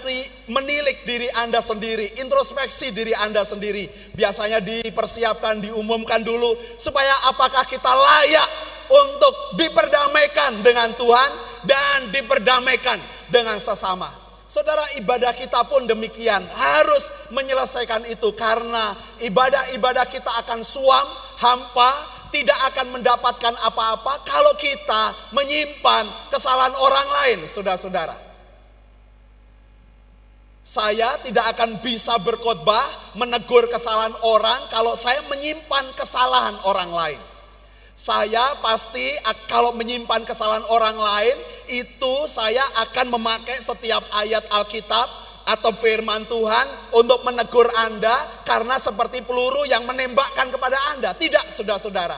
[0.49, 3.85] menilik diri Anda sendiri, introspeksi diri Anda sendiri.
[4.17, 8.49] Biasanya dipersiapkan, diumumkan dulu supaya apakah kita layak
[8.89, 11.31] untuk diperdamaikan dengan Tuhan
[11.69, 12.97] dan diperdamaikan
[13.29, 14.09] dengan sesama.
[14.49, 21.05] Saudara ibadah kita pun demikian harus menyelesaikan itu karena ibadah-ibadah kita akan suam,
[21.37, 21.91] hampa,
[22.33, 28.28] tidak akan mendapatkan apa-apa kalau kita menyimpan kesalahan orang lain, saudara-saudara.
[30.59, 37.21] Saya tidak akan bisa berkhotbah menegur kesalahan orang kalau saya menyimpan kesalahan orang lain.
[37.99, 39.03] Saya pasti
[39.51, 41.37] kalau menyimpan kesalahan orang lain
[41.67, 45.07] itu saya akan memakai setiap ayat Alkitab
[45.49, 48.13] atau firman Tuhan untuk menegur Anda
[48.45, 51.11] karena seperti peluru yang menembakkan kepada Anda.
[51.17, 52.15] Tidak, saudara-saudara.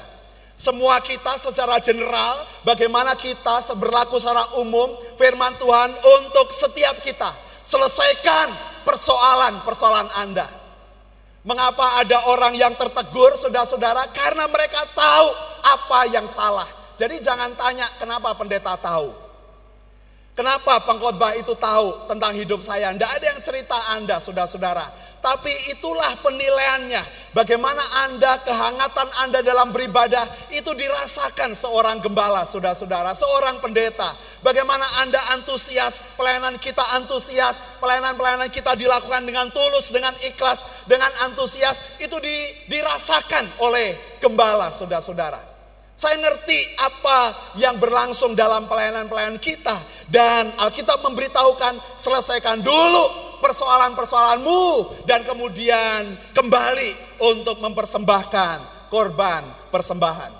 [0.53, 5.89] Semua kita secara general, bagaimana kita berlaku secara umum, firman Tuhan
[6.21, 7.33] untuk setiap kita.
[7.62, 8.49] Selesaikan
[8.84, 10.47] persoalan-persoalan Anda.
[11.41, 14.09] Mengapa ada orang yang tertegur, saudara-saudara?
[14.14, 15.28] Karena mereka tahu
[15.66, 16.70] apa yang salah.
[16.97, 19.20] Jadi jangan tanya kenapa pendeta tahu.
[20.41, 22.89] Kenapa pengkhotbah itu tahu tentang hidup saya?
[22.89, 24.81] Tidak ada yang cerita Anda, saudara-saudara.
[25.21, 27.29] Tapi itulah penilaiannya.
[27.29, 27.77] Bagaimana
[28.09, 34.17] Anda, kehangatan Anda dalam beribadah itu dirasakan seorang gembala, saudara-saudara, seorang pendeta.
[34.41, 42.01] Bagaimana Anda antusias, pelayanan kita antusias, pelayanan-pelayanan kita dilakukan dengan tulus, dengan ikhlas, dengan antusias,
[42.01, 45.51] itu di, dirasakan oleh gembala, saudara-saudara.
[46.02, 47.30] Saya ngerti apa
[47.62, 49.78] yang berlangsung dalam pelayanan-pelayanan kita.
[50.10, 55.06] Dan Alkitab memberitahukan selesaikan dulu persoalan-persoalanmu.
[55.06, 60.34] Dan kemudian kembali untuk mempersembahkan korban persembahan.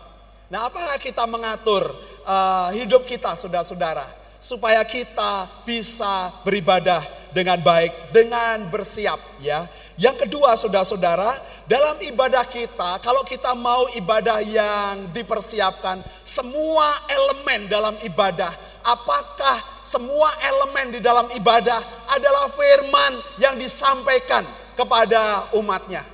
[0.50, 1.94] Nah apakah kita mengatur
[2.26, 4.18] uh, hidup kita saudara-saudara.
[4.42, 9.70] Supaya kita bisa beribadah dengan baik, dengan bersiap ya.
[10.00, 11.36] Yang kedua saudara-saudara,
[11.68, 18.52] dalam ibadah kita, kalau kita mau ibadah yang dipersiapkan, semua elemen dalam ibadah,
[18.88, 23.14] apakah semua elemen di dalam ibadah adalah firman
[23.44, 24.48] yang disampaikan
[24.80, 26.08] kepada umatnya?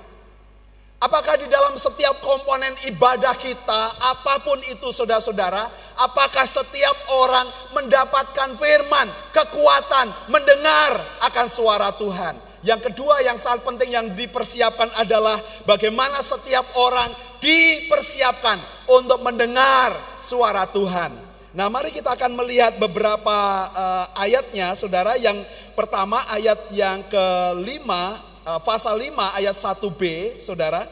[0.97, 5.69] Apakah di dalam setiap komponen ibadah kita, apa pun itu saudara-saudara,
[6.01, 7.45] apakah setiap orang
[7.77, 12.46] mendapatkan firman, kekuatan, mendengar akan suara Tuhan?
[12.65, 15.37] Yang kedua yang sangat penting yang dipersiapkan adalah
[15.69, 18.57] bagaimana setiap orang dipersiapkan
[18.89, 21.13] untuk mendengar suara Tuhan.
[21.57, 23.37] Nah, mari kita akan melihat beberapa
[23.73, 25.17] uh, ayatnya, saudara.
[25.17, 25.41] Yang
[25.73, 30.01] pertama ayat yang kelima, uh, pasal 5 ayat 1b,
[30.37, 30.85] saudara.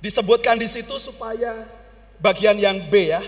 [0.00, 1.68] Disebutkan di situ supaya
[2.20, 3.20] bagian yang B ya.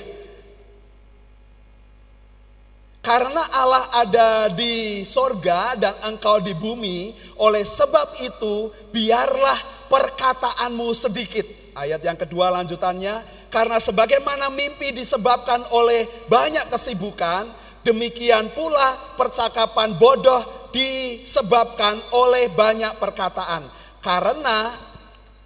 [3.02, 9.58] Karena Allah ada di sorga dan engkau di bumi, oleh sebab itu biarlah
[9.90, 11.42] perkataanmu sedikit.
[11.74, 17.50] Ayat yang kedua lanjutannya, karena sebagaimana mimpi disebabkan oleh banyak kesibukan,
[17.82, 23.66] demikian pula percakapan bodoh disebabkan oleh banyak perkataan.
[23.98, 24.78] Karena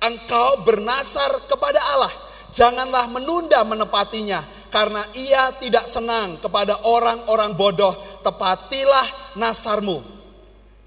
[0.04, 2.12] engkau bernasar kepada Allah,
[2.52, 7.94] janganlah menunda menepatinya karena ia tidak senang kepada orang-orang bodoh.
[8.22, 10.02] Tepatilah nasarmu.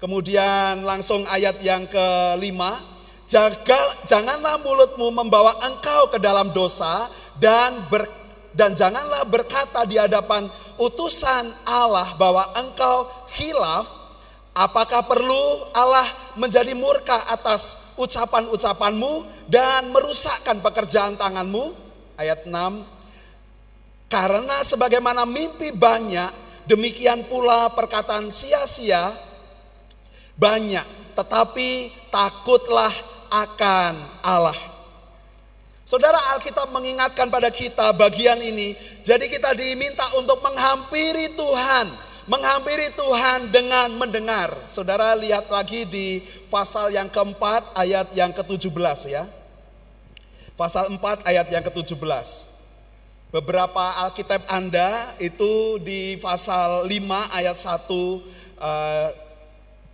[0.00, 2.80] Kemudian langsung ayat yang kelima,
[3.28, 8.08] jaga janganlah mulutmu membawa engkau ke dalam dosa dan ber,
[8.56, 10.48] dan janganlah berkata di hadapan
[10.80, 13.86] utusan Allah bahwa engkau khilaf
[14.56, 21.76] apakah perlu Allah menjadi murka atas ucapan-ucapanmu dan merusakkan pekerjaan tanganmu
[22.16, 22.99] ayat 6
[24.10, 26.28] karena sebagaimana mimpi banyak
[26.66, 29.14] demikian pula perkataan sia-sia
[30.34, 30.84] banyak
[31.14, 32.92] tetapi takutlah
[33.30, 33.94] akan
[34.26, 34.70] Allah
[35.90, 38.78] Saudara Alkitab mengingatkan pada kita bagian ini.
[39.02, 41.90] Jadi kita diminta untuk menghampiri Tuhan.
[42.30, 44.54] Menghampiri Tuhan dengan mendengar.
[44.70, 49.26] Saudara lihat lagi di pasal yang keempat ayat yang ke-17 ya.
[50.54, 51.98] Pasal 4 ayat yang ke-17.
[53.30, 56.90] Beberapa Alkitab Anda itu di pasal 5
[57.30, 58.18] ayat 1 uh,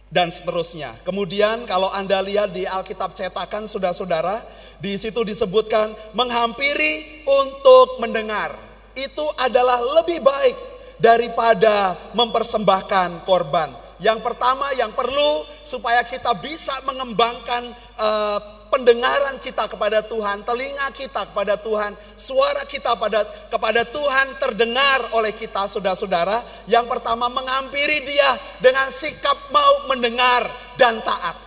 [0.08, 0.96] dan seterusnya.
[1.04, 4.40] Kemudian kalau Anda lihat di Alkitab cetakan saudara-saudara,
[4.80, 8.56] di situ disebutkan menghampiri untuk mendengar.
[8.96, 10.56] Itu adalah lebih baik
[10.96, 13.68] daripada mempersembahkan korban.
[14.00, 17.68] Yang pertama yang perlu supaya kita bisa mengembangkan
[18.00, 25.16] uh, pendengaran kita kepada Tuhan, telinga kita kepada Tuhan, suara kita pada kepada Tuhan terdengar
[25.16, 26.44] oleh kita saudara-saudara.
[26.68, 30.44] Yang pertama menghampiri dia dengan sikap mau mendengar
[30.76, 31.40] dan taat.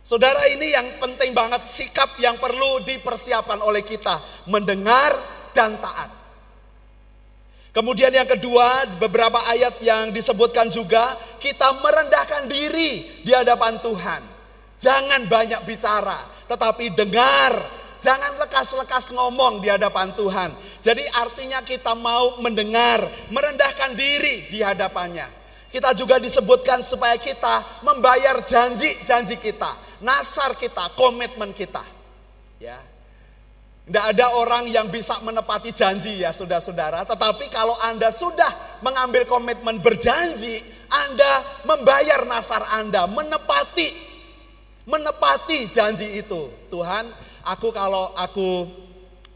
[0.00, 4.16] Saudara ini yang penting banget sikap yang perlu dipersiapkan oleh kita.
[4.48, 5.12] Mendengar
[5.52, 6.08] dan taat.
[7.76, 14.37] Kemudian yang kedua beberapa ayat yang disebutkan juga kita merendahkan diri di hadapan Tuhan.
[14.78, 16.18] Jangan banyak bicara
[16.48, 17.78] tetapi dengar.
[17.98, 20.54] Jangan lekas-lekas ngomong di hadapan Tuhan.
[20.78, 23.02] Jadi artinya kita mau mendengar,
[23.34, 25.26] merendahkan diri di hadapannya.
[25.66, 31.82] Kita juga disebutkan supaya kita membayar janji-janji kita nasar kita, komitmen kita.
[32.62, 32.78] Ya.
[33.88, 37.08] Tidak ada orang yang bisa menepati janji ya saudara-saudara.
[37.08, 40.60] Tetapi kalau Anda sudah mengambil komitmen berjanji,
[40.92, 44.07] Anda membayar nasar Anda, menepati,
[44.88, 46.48] menepati janji itu.
[46.72, 47.04] Tuhan,
[47.44, 48.64] aku kalau aku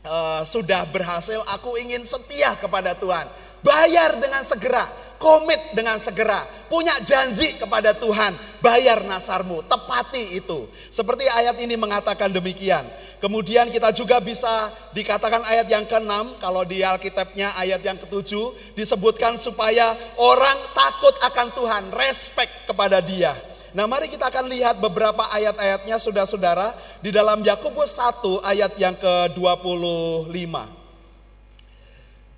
[0.08, 3.28] uh, sudah berhasil, aku ingin setia kepada Tuhan.
[3.60, 4.88] Bayar dengan segera
[5.22, 10.66] komit dengan segera, punya janji kepada Tuhan, bayar nasarmu, tepati itu.
[10.90, 12.82] Seperti ayat ini mengatakan demikian.
[13.22, 18.34] Kemudian kita juga bisa dikatakan ayat yang ke-6, kalau di Alkitabnya ayat yang ke-7,
[18.74, 23.30] disebutkan supaya orang takut akan Tuhan, respect kepada dia.
[23.72, 30.54] Nah mari kita akan lihat beberapa ayat-ayatnya saudara-saudara di dalam Yakobus 1 ayat yang ke-25.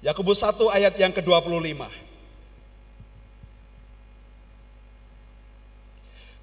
[0.07, 1.82] Yakobus 1 ayat yang ke-25.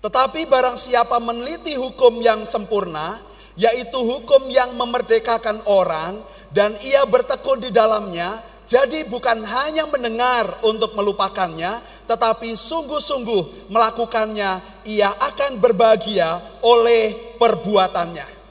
[0.02, 3.22] Tetapi barang siapa meneliti hukum yang sempurna,
[3.56, 6.20] yaitu hukum yang memerdekakan orang,
[6.52, 15.10] dan ia bertekun di dalamnya, jadi bukan hanya mendengar untuk melupakannya, tetapi sungguh-sungguh melakukannya, ia
[15.10, 18.42] akan berbahagia oleh perbuatannya.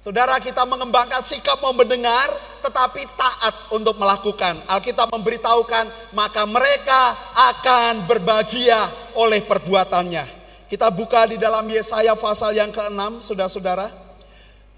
[0.00, 2.32] Saudara kita mengembangkan sikap mau mendengar
[2.64, 4.56] tetapi taat untuk melakukan.
[4.64, 7.12] Alkitab memberitahukan maka mereka
[7.52, 8.80] akan berbahagia
[9.12, 10.24] oleh perbuatannya.
[10.72, 13.90] Kita buka di dalam Yesaya pasal yang ke-6, saudara-saudara.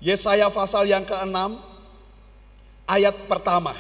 [0.01, 1.37] Yesaya pasal yang ke-6,
[2.89, 3.77] ayat pertama.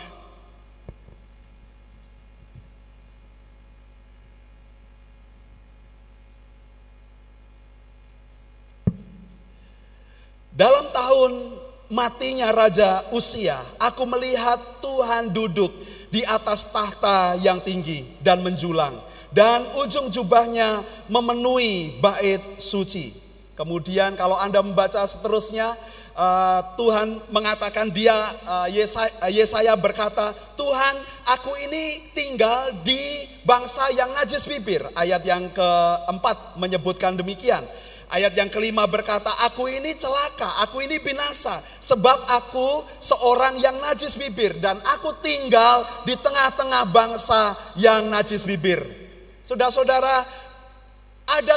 [10.52, 11.32] Dalam tahun
[11.88, 15.72] matinya Raja Usia, aku melihat Tuhan duduk
[16.12, 18.92] di atas tahta yang tinggi dan menjulang
[19.32, 23.16] dan ujung jubahnya memenuhi bait suci.
[23.56, 25.72] Kemudian kalau Anda membaca seterusnya
[26.12, 28.12] uh, Tuhan mengatakan dia
[28.44, 30.94] uh, Yesaya, Yesaya berkata, "Tuhan,
[31.32, 37.64] aku ini tinggal di bangsa yang najis bibir." Ayat yang keempat menyebutkan demikian.
[38.12, 41.64] Ayat yang kelima berkata, aku ini celaka, aku ini binasa.
[41.80, 48.84] Sebab aku seorang yang najis bibir dan aku tinggal di tengah-tengah bangsa yang najis bibir.
[49.40, 50.28] Saudara-saudara,
[51.22, 51.54] ada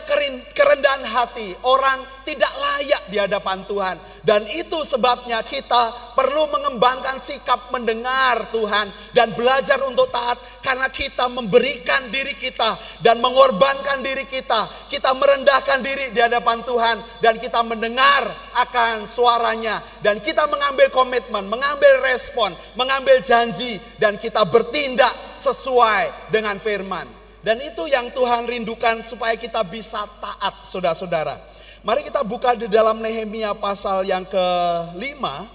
[0.54, 3.98] kerendahan hati, orang tidak layak di hadapan Tuhan.
[4.26, 11.30] Dan itu sebabnya kita perlu mengembangkan sikap mendengar Tuhan dan belajar untuk taat karena kita
[11.30, 14.90] memberikan diri kita dan mengorbankan diri kita.
[14.90, 18.26] Kita merendahkan diri di hadapan Tuhan dan kita mendengar
[18.66, 26.58] akan suaranya dan kita mengambil komitmen, mengambil respon, mengambil janji dan kita bertindak sesuai dengan
[26.58, 27.25] firman.
[27.46, 31.38] Dan itu yang Tuhan rindukan supaya kita bisa taat saudara-saudara.
[31.86, 35.46] Mari kita buka di dalam Nehemia pasal yang kelima.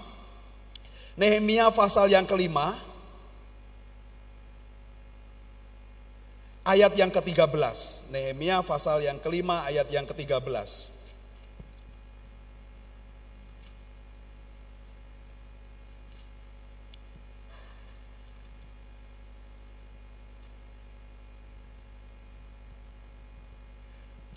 [1.19, 2.79] Nehemia pasal yang kelima.
[6.63, 7.59] Ayat yang ke-13.
[8.15, 10.47] Nehemia pasal yang kelima ayat yang ke-13.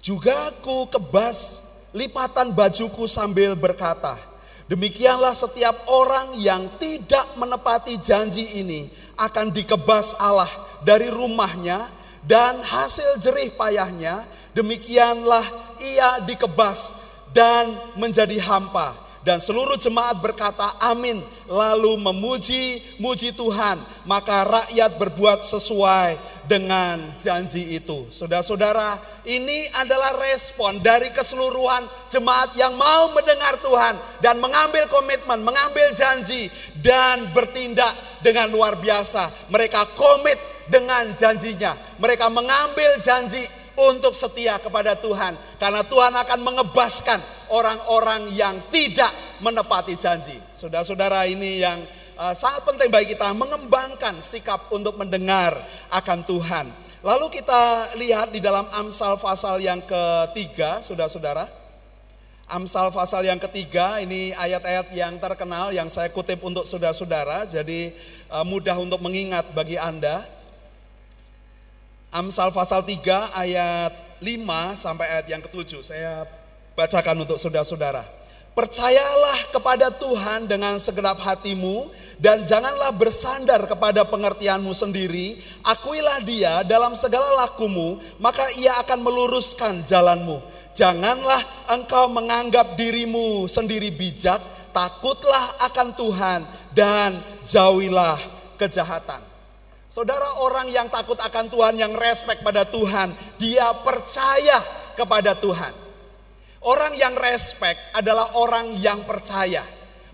[0.04, 1.64] Juga ku kebas
[1.96, 4.20] lipatan bajuku sambil berkata,
[4.68, 10.52] demikianlah setiap orang yang tidak menepati janji ini akan dikebas Allah
[10.84, 11.88] dari rumahnya
[12.20, 15.48] dan hasil jerih payahnya, demikianlah
[15.80, 17.00] ia dikebas
[17.32, 19.03] dan menjadi hampa.
[19.24, 27.72] Dan seluruh jemaat berkata amin lalu memuji muji Tuhan maka rakyat berbuat sesuai dengan janji
[27.72, 28.04] itu.
[28.12, 35.88] Saudara-saudara, ini adalah respon dari keseluruhan jemaat yang mau mendengar Tuhan dan mengambil komitmen, mengambil
[35.96, 36.52] janji
[36.84, 39.48] dan bertindak dengan luar biasa.
[39.48, 40.36] Mereka komit
[40.68, 41.76] dengan janjinya.
[41.96, 43.44] Mereka mengambil janji
[43.74, 47.20] untuk setia kepada Tuhan karena Tuhan akan mengebaskan
[47.50, 49.10] orang-orang yang tidak
[49.42, 50.38] menepati janji.
[50.54, 51.82] Saudara-saudara, ini yang
[52.18, 55.54] uh, sangat penting bagi kita mengembangkan sikap untuk mendengar
[55.90, 56.66] akan Tuhan.
[57.04, 61.44] Lalu kita lihat di dalam Amsal pasal yang ketiga, saudara-saudara.
[62.44, 67.92] Amsal pasal yang ketiga ini ayat-ayat yang terkenal yang saya kutip untuk saudara-saudara, jadi
[68.32, 70.33] uh, mudah untuk mengingat bagi Anda.
[72.14, 73.90] Amsal pasal 3 ayat
[74.22, 75.82] 5 sampai ayat yang ketujuh.
[75.82, 76.22] Saya
[76.78, 78.06] bacakan untuk saudara-saudara.
[78.54, 81.90] Percayalah kepada Tuhan dengan segenap hatimu
[82.22, 85.42] dan janganlah bersandar kepada pengertianmu sendiri.
[85.66, 90.38] Akuilah dia dalam segala lakumu, maka ia akan meluruskan jalanmu.
[90.70, 94.38] Janganlah engkau menganggap dirimu sendiri bijak,
[94.70, 96.40] takutlah akan Tuhan
[96.70, 98.22] dan jauhilah
[98.54, 99.33] kejahatan.
[99.94, 104.58] Saudara orang yang takut akan Tuhan, yang respect pada Tuhan, dia percaya
[104.98, 105.70] kepada Tuhan.
[106.66, 109.62] Orang yang respect adalah orang yang percaya.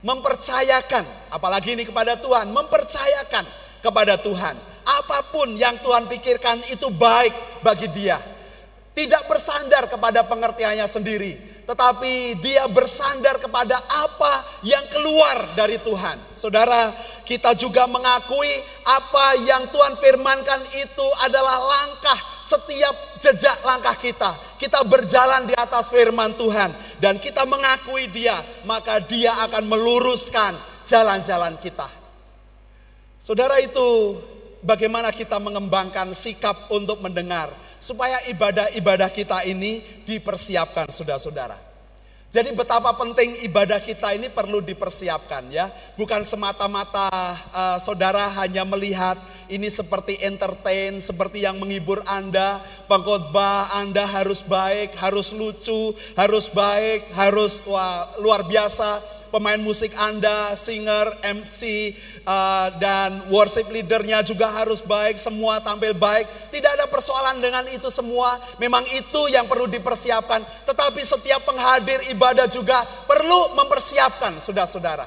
[0.04, 3.48] Mempercayakan, apalagi ini kepada Tuhan, mempercayakan
[3.80, 4.52] kepada Tuhan.
[4.84, 8.20] Apa pun yang Tuhan pikirkan itu baik bagi dia.
[8.92, 11.40] Tidak bersandar kepada pengertiannya sendiri,
[11.70, 16.18] tetapi dia bersandar kepada apa yang keluar dari Tuhan.
[16.34, 16.90] Saudara,
[17.22, 18.50] kita juga mengakui
[18.82, 24.34] apa yang Tuhan firmankan itu adalah langkah setiap jejak langkah kita.
[24.58, 28.34] Kita berjalan di atas firman Tuhan dan kita mengakui dia,
[28.66, 31.86] maka dia akan meluruskan jalan-jalan kita.
[33.22, 34.18] Saudara itu
[34.58, 37.46] bagaimana kita mengembangkan sikap untuk mendengar
[37.80, 41.70] supaya ibadah-ibadah kita ini dipersiapkan saudara-saudara.
[42.30, 45.66] Jadi betapa penting ibadah kita ini perlu dipersiapkan ya.
[45.98, 47.10] Bukan semata-mata
[47.50, 49.18] uh, saudara hanya melihat
[49.50, 52.62] ini seperti entertain, seperti yang menghibur Anda.
[52.86, 60.52] Pengkhotbah Anda harus baik, harus lucu, harus baik, harus wah, luar biasa pemain musik Anda,
[60.58, 61.94] singer, MC,
[62.26, 66.26] uh, dan worship leadernya juga harus baik, semua tampil baik.
[66.50, 70.42] Tidak ada persoalan dengan itu semua, memang itu yang perlu dipersiapkan.
[70.66, 75.06] Tetapi setiap penghadir ibadah juga perlu mempersiapkan, saudara-saudara.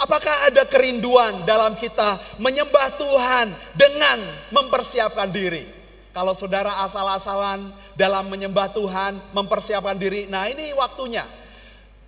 [0.00, 4.16] Apakah ada kerinduan dalam kita menyembah Tuhan dengan
[4.48, 5.68] mempersiapkan diri?
[6.10, 11.22] Kalau saudara asal-asalan dalam menyembah Tuhan, mempersiapkan diri, nah ini waktunya.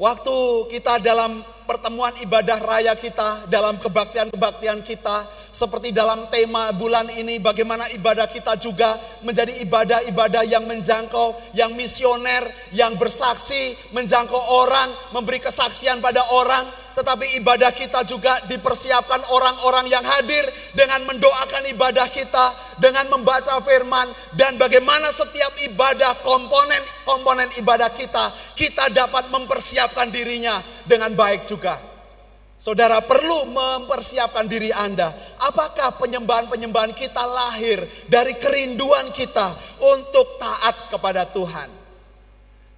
[0.01, 0.37] Waktu
[0.73, 7.89] kita dalam pertemuan ibadah raya kita, dalam kebaktian-kebaktian kita, seperti dalam tema bulan ini, bagaimana
[7.97, 12.45] ibadah kita juga menjadi ibadah-ibadah yang menjangkau, yang misioner,
[12.77, 20.05] yang bersaksi, menjangkau orang, memberi kesaksian pada orang, tetapi ibadah kita juga dipersiapkan orang-orang yang
[20.05, 20.45] hadir
[20.77, 22.53] dengan mendoakan ibadah kita,
[22.83, 31.13] dengan membaca firman dan bagaimana setiap ibadah komponen-komponen ibadah kita kita dapat mempersiapkan dirinya dengan
[31.15, 31.79] baik juga.
[32.63, 35.11] Saudara perlu mempersiapkan diri Anda.
[35.43, 39.51] Apakah penyembahan-penyembahan kita lahir dari kerinduan kita
[39.83, 41.67] untuk taat kepada Tuhan?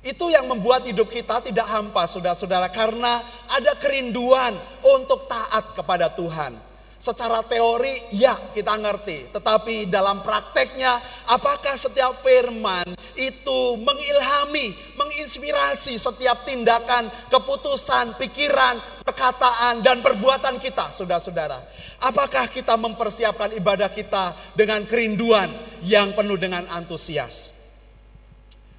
[0.01, 6.74] Itu yang membuat hidup kita tidak hampa, saudara-saudara, karena ada kerinduan untuk taat kepada Tuhan.
[7.05, 10.97] Secara teori, ya kita ngerti, tetapi dalam prakteknya,
[11.29, 21.61] apakah setiap firman itu mengilhami, menginspirasi setiap tindakan, keputusan, pikiran, perkataan, dan perbuatan kita, saudara-saudara?
[22.09, 25.53] Apakah kita mempersiapkan ibadah kita dengan kerinduan
[25.85, 27.69] yang penuh dengan antusias?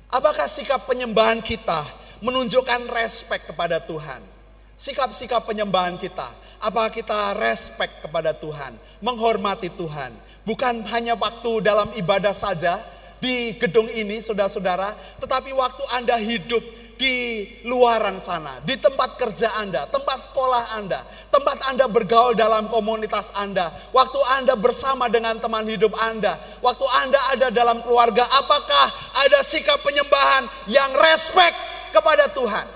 [0.10, 1.86] Apakah sikap penyembahan kita
[2.26, 4.35] menunjukkan respek kepada Tuhan?
[4.76, 6.28] Sikap-sikap penyembahan kita,
[6.60, 10.12] apakah kita respek kepada Tuhan, menghormati Tuhan?
[10.44, 12.84] Bukan hanya waktu dalam ibadah saja
[13.24, 14.92] di gedung ini, saudara-saudara,
[15.24, 16.60] tetapi waktu Anda hidup
[17.00, 23.32] di luaran sana, di tempat kerja Anda, tempat sekolah Anda, tempat Anda bergaul dalam komunitas
[23.32, 28.92] Anda, waktu Anda bersama dengan teman hidup Anda, waktu Anda ada dalam keluarga, apakah
[29.24, 31.56] ada sikap penyembahan yang respect
[31.96, 32.68] kepada Tuhan?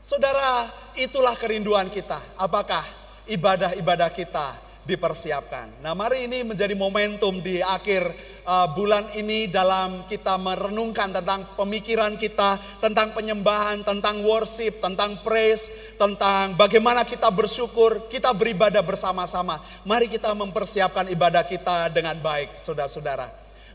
[0.00, 0.68] Saudara,
[0.98, 2.18] itulah kerinduan kita.
[2.36, 2.84] Apakah
[3.28, 5.82] ibadah-ibadah kita dipersiapkan.
[5.82, 8.06] Nah, mari ini menjadi momentum di akhir
[8.46, 15.68] uh, bulan ini dalam kita merenungkan tentang pemikiran kita, tentang penyembahan, tentang worship, tentang praise,
[15.98, 19.58] tentang bagaimana kita bersyukur, kita beribadah bersama-sama.
[19.82, 23.26] Mari kita mempersiapkan ibadah kita dengan baik, saudara-saudara.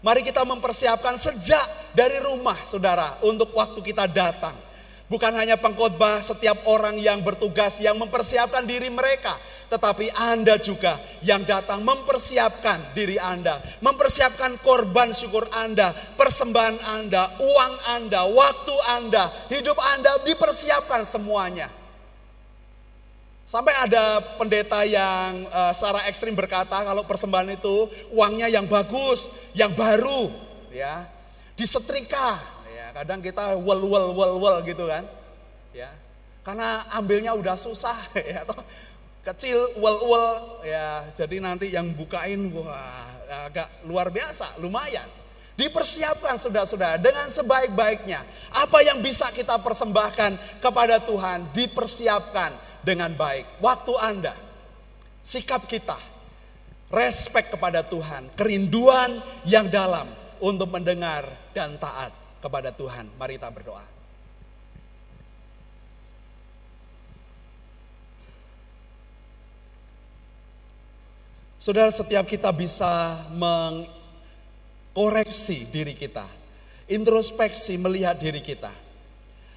[0.01, 4.70] Mari kita mempersiapkan sejak dari rumah, saudara, untuk waktu kita datang.
[5.11, 9.35] Bukan hanya pengkhotbah setiap orang yang bertugas yang mempersiapkan diri mereka,
[9.67, 17.73] tetapi Anda juga yang datang mempersiapkan diri Anda, mempersiapkan korban syukur Anda, persembahan Anda, uang
[17.91, 21.67] Anda, waktu Anda, hidup Anda dipersiapkan semuanya.
[23.43, 29.75] Sampai ada pendeta yang uh, secara ekstrim berkata kalau persembahan itu uangnya yang bagus, yang
[29.75, 30.31] baru,
[30.71, 31.03] ya,
[31.59, 32.50] disetrika.
[32.91, 35.03] Kadang kita wel wel wel wel gitu kan,
[35.71, 35.89] ya,
[36.43, 37.97] karena ambilnya udah susah,
[38.35, 38.59] ya, toh
[39.21, 41.05] kecil uel-uel ya.
[41.13, 45.07] Jadi nanti yang bukain wah agak luar biasa lumayan.
[45.53, 48.25] Dipersiapkan sudah-sudah dengan sebaik-baiknya.
[48.65, 52.49] Apa yang bisa kita persembahkan kepada Tuhan dipersiapkan
[52.81, 53.61] dengan baik.
[53.61, 54.33] Waktu Anda
[55.21, 55.99] sikap kita
[56.89, 60.09] respect kepada Tuhan kerinduan yang dalam
[60.41, 64.01] untuk mendengar dan taat kepada Tuhan mari kita berdoa
[71.61, 76.25] Saudara, setiap kita bisa mengkoreksi diri kita,
[76.89, 78.73] introspeksi melihat diri kita.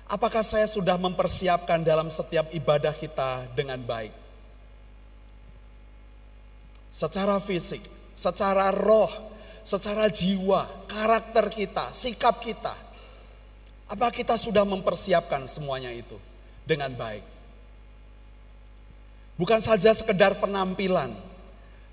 [0.05, 4.13] Apakah saya sudah mempersiapkan dalam setiap ibadah kita dengan baik?
[6.93, 7.81] Secara fisik,
[8.13, 9.09] secara roh,
[9.65, 12.77] secara jiwa, karakter kita, sikap kita.
[13.89, 16.21] Apa kita sudah mempersiapkan semuanya itu
[16.69, 17.25] dengan baik?
[19.35, 21.11] Bukan saja sekedar penampilan,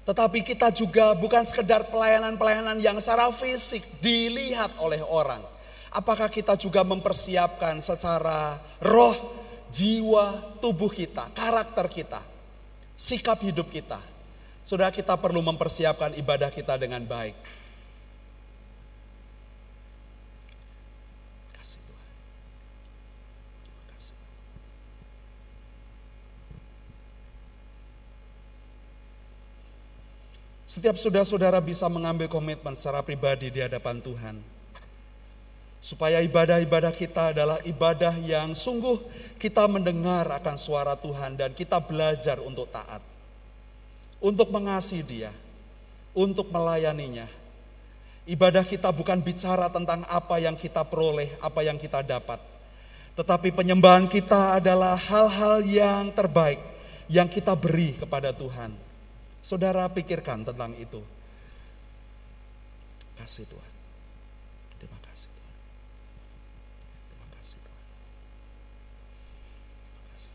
[0.05, 5.41] tetapi kita juga bukan sekedar pelayanan-pelayanan yang secara fisik dilihat oleh orang.
[5.91, 9.17] Apakah kita juga mempersiapkan secara roh,
[9.73, 12.21] jiwa, tubuh kita, karakter kita,
[12.95, 13.97] sikap hidup kita.
[14.61, 17.60] Sudah kita perlu mempersiapkan ibadah kita dengan baik.
[30.71, 34.39] Setiap saudara-saudara bisa mengambil komitmen secara pribadi di hadapan Tuhan.
[35.83, 38.95] Supaya ibadah-ibadah kita adalah ibadah yang sungguh
[39.35, 43.03] kita mendengar akan suara Tuhan dan kita belajar untuk taat.
[44.23, 45.35] Untuk mengasihi dia,
[46.15, 47.27] untuk melayaninya.
[48.23, 52.39] Ibadah kita bukan bicara tentang apa yang kita peroleh, apa yang kita dapat.
[53.19, 56.63] Tetapi penyembahan kita adalah hal-hal yang terbaik
[57.11, 58.90] yang kita beri kepada Tuhan
[59.41, 61.01] Saudara pikirkan tentang itu.
[63.17, 63.73] Kasih Tuhan.
[64.77, 65.55] Terima kasih Tuhan.
[67.09, 67.85] Terima kasih Tuhan.
[69.89, 70.33] Terima kasih.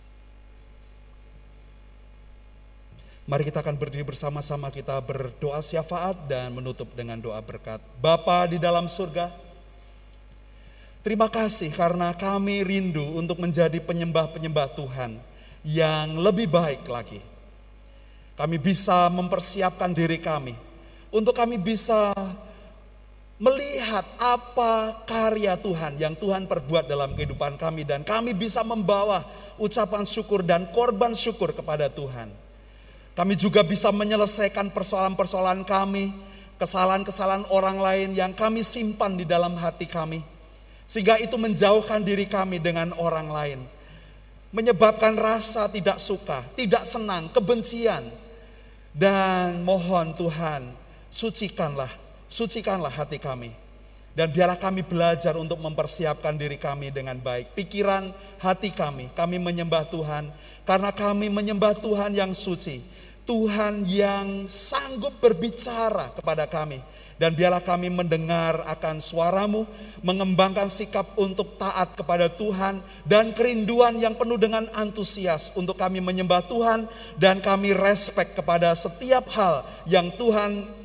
[3.31, 7.79] Mari kita akan berdiri bersama-sama kita berdoa syafaat dan menutup dengan doa berkat.
[8.03, 9.31] Bapa di dalam surga,
[11.07, 15.19] terima kasih karena kami rindu untuk menjadi penyembah-penyembah Tuhan
[15.63, 17.36] yang lebih baik lagi
[18.37, 20.55] kami bisa mempersiapkan diri kami
[21.11, 22.13] untuk kami bisa
[23.37, 29.25] melihat apa karya Tuhan yang Tuhan perbuat dalam kehidupan kami dan kami bisa membawa
[29.61, 32.33] ucapan syukur dan korban syukur kepada Tuhan.
[33.17, 36.13] Kami juga bisa menyelesaikan persoalan-persoalan kami,
[36.61, 40.21] kesalahan-kesalahan orang lain yang kami simpan di dalam hati kami.
[40.85, 43.61] Sehingga itu menjauhkan diri kami dengan orang lain.
[44.53, 48.05] Menyebabkan rasa tidak suka, tidak senang, kebencian.
[48.97, 50.73] Dan mohon Tuhan,
[51.13, 51.93] sucikanlah,
[52.33, 53.53] sucikanlah hati kami.
[54.17, 57.53] Dan biarlah kami belajar untuk mempersiapkan diri kami dengan baik.
[57.53, 58.09] Pikiran
[58.41, 60.33] hati kami, kami menyembah Tuhan.
[60.65, 62.81] Karena kami menyembah Tuhan yang suci.
[63.29, 66.81] Tuhan yang sanggup berbicara kepada kami
[67.17, 69.65] dan biarlah kami mendengar akan suaramu,
[70.05, 76.45] mengembangkan sikap untuk taat kepada Tuhan, dan kerinduan yang penuh dengan antusias untuk kami menyembah
[76.45, 76.85] Tuhan,
[77.17, 80.76] dan kami respect kepada setiap hal yang Tuhan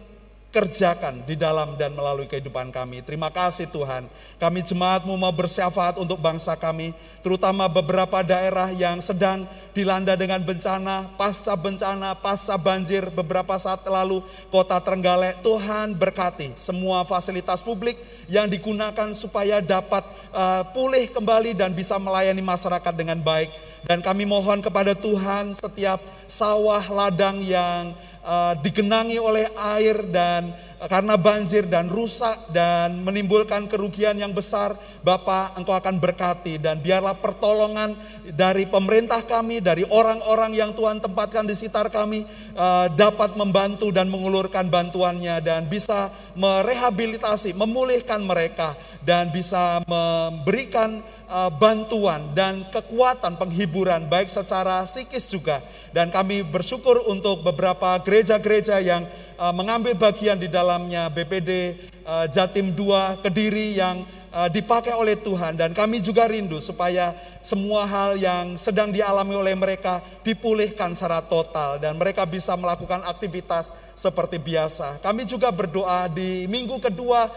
[0.52, 3.00] kerjakan di dalam dan melalui kehidupan kami.
[3.02, 4.06] Terima kasih Tuhan.
[4.36, 6.92] Kami jemaatmu mau bersyafaat untuk bangsa kami,
[7.24, 14.20] terutama beberapa daerah yang sedang dilanda dengan bencana, pasca bencana, pasca banjir beberapa saat lalu
[14.52, 15.40] kota Trenggalek.
[15.40, 17.96] Tuhan berkati semua fasilitas publik
[18.28, 20.04] yang digunakan supaya dapat
[20.36, 23.72] uh, pulih kembali dan bisa melayani masyarakat dengan baik.
[23.82, 25.98] Dan kami mohon kepada Tuhan setiap
[26.30, 30.50] sawah ladang yang uh, digenangi oleh air dan
[30.82, 36.82] uh, karena banjir dan rusak dan menimbulkan kerugian yang besar, Bapak Engkau akan berkati dan
[36.82, 37.94] biarlah pertolongan
[38.34, 44.08] dari pemerintah kami, dari orang-orang yang Tuhan tempatkan di sekitar kami uh, dapat membantu dan
[44.08, 51.02] mengulurkan bantuannya dan bisa merehabilitasi, memulihkan mereka dan bisa memberikan
[51.32, 55.64] bantuan dan kekuatan penghiburan baik secara psikis juga
[55.96, 59.08] dan kami bersyukur untuk beberapa gereja-gereja yang
[59.40, 65.76] uh, mengambil bagian di dalamnya BPD uh, Jatim 2 Kediri yang dipakai oleh Tuhan dan
[65.76, 67.12] kami juga rindu supaya
[67.44, 73.76] semua hal yang sedang dialami oleh mereka dipulihkan secara total dan mereka bisa melakukan aktivitas
[73.92, 75.04] seperti biasa.
[75.04, 77.28] Kami juga berdoa di minggu kedua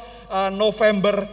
[0.55, 1.26] November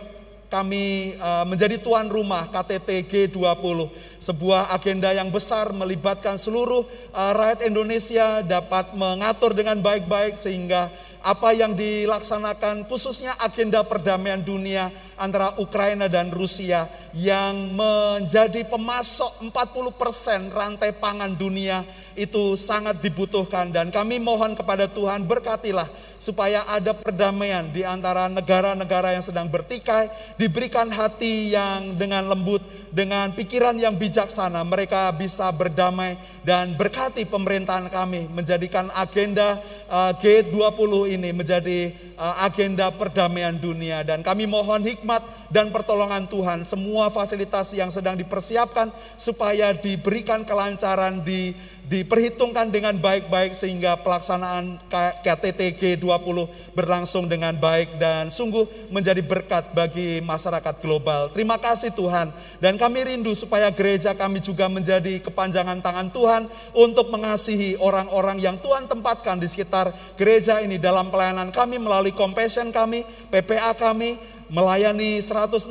[0.51, 3.87] kami uh, menjadi tuan rumah KTT G20,
[4.19, 6.83] sebuah agenda yang besar melibatkan seluruh
[7.15, 10.91] uh, rakyat Indonesia dapat mengatur dengan baik-baik sehingga
[11.23, 20.51] apa yang dilaksanakan khususnya agenda perdamaian dunia antara Ukraina dan Rusia yang menjadi pemasok 40%
[20.51, 21.85] rantai pangan dunia
[22.15, 23.69] itu sangat dibutuhkan.
[23.71, 25.89] Dan kami mohon kepada Tuhan berkatilah
[26.21, 30.05] supaya ada perdamaian di antara negara-negara yang sedang bertikai,
[30.37, 32.61] diberikan hati yang dengan lembut,
[32.93, 36.13] dengan pikiran yang bijaksana, mereka bisa berdamai
[36.45, 39.57] dan berkati pemerintahan kami menjadikan agenda
[39.89, 41.89] uh, G20 ini menjadi
[42.21, 44.05] uh, agenda perdamaian dunia.
[44.05, 51.25] Dan kami mohon hikmat dan pertolongan Tuhan semua fasilitas yang sedang dipersiapkan supaya diberikan kelancaran
[51.25, 51.57] di
[51.91, 54.79] diperhitungkan dengan baik-baik sehingga pelaksanaan
[55.27, 61.27] KTT G20 berlangsung dengan baik dan sungguh menjadi berkat bagi masyarakat global.
[61.35, 62.31] Terima kasih Tuhan
[62.63, 68.55] dan kami rindu supaya gereja kami juga menjadi kepanjangan tangan Tuhan untuk mengasihi orang-orang yang
[68.63, 74.15] Tuhan tempatkan di sekitar gereja ini dalam pelayanan kami melalui compassion kami, PPA kami
[74.47, 75.67] melayani 160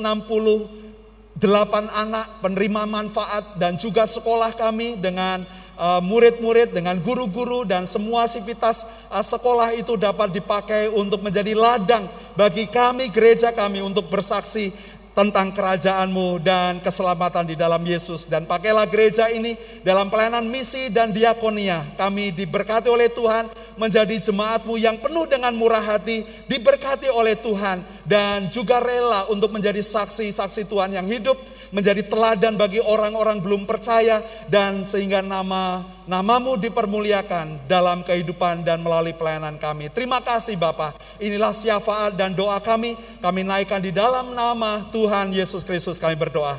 [1.41, 5.41] delapan anak penerima manfaat dan juga sekolah kami dengan
[6.05, 12.05] murid-murid, dengan guru-guru dan semua aktivitas uh, sekolah itu dapat dipakai untuk menjadi ladang
[12.37, 14.77] bagi kami gereja kami untuk bersaksi
[15.11, 18.25] tentang kerajaanmu dan keselamatan di dalam Yesus.
[18.31, 21.83] Dan pakailah gereja ini dalam pelayanan misi dan diakonia.
[21.99, 27.83] Kami diberkati oleh Tuhan menjadi jemaatmu yang penuh dengan murah hati, diberkati oleh Tuhan.
[28.07, 31.39] Dan juga rela untuk menjadi saksi-saksi Tuhan yang hidup
[31.71, 39.15] menjadi teladan bagi orang-orang belum percaya dan sehingga nama namamu dipermuliakan dalam kehidupan dan melalui
[39.15, 39.91] pelayanan kami.
[39.91, 40.99] Terima kasih Bapak.
[41.23, 42.99] Inilah syafaat dan doa kami.
[43.23, 46.59] Kami naikkan di dalam nama Tuhan Yesus Kristus kami berdoa.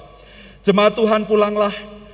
[0.64, 1.74] Jemaat Tuhan pulanglah,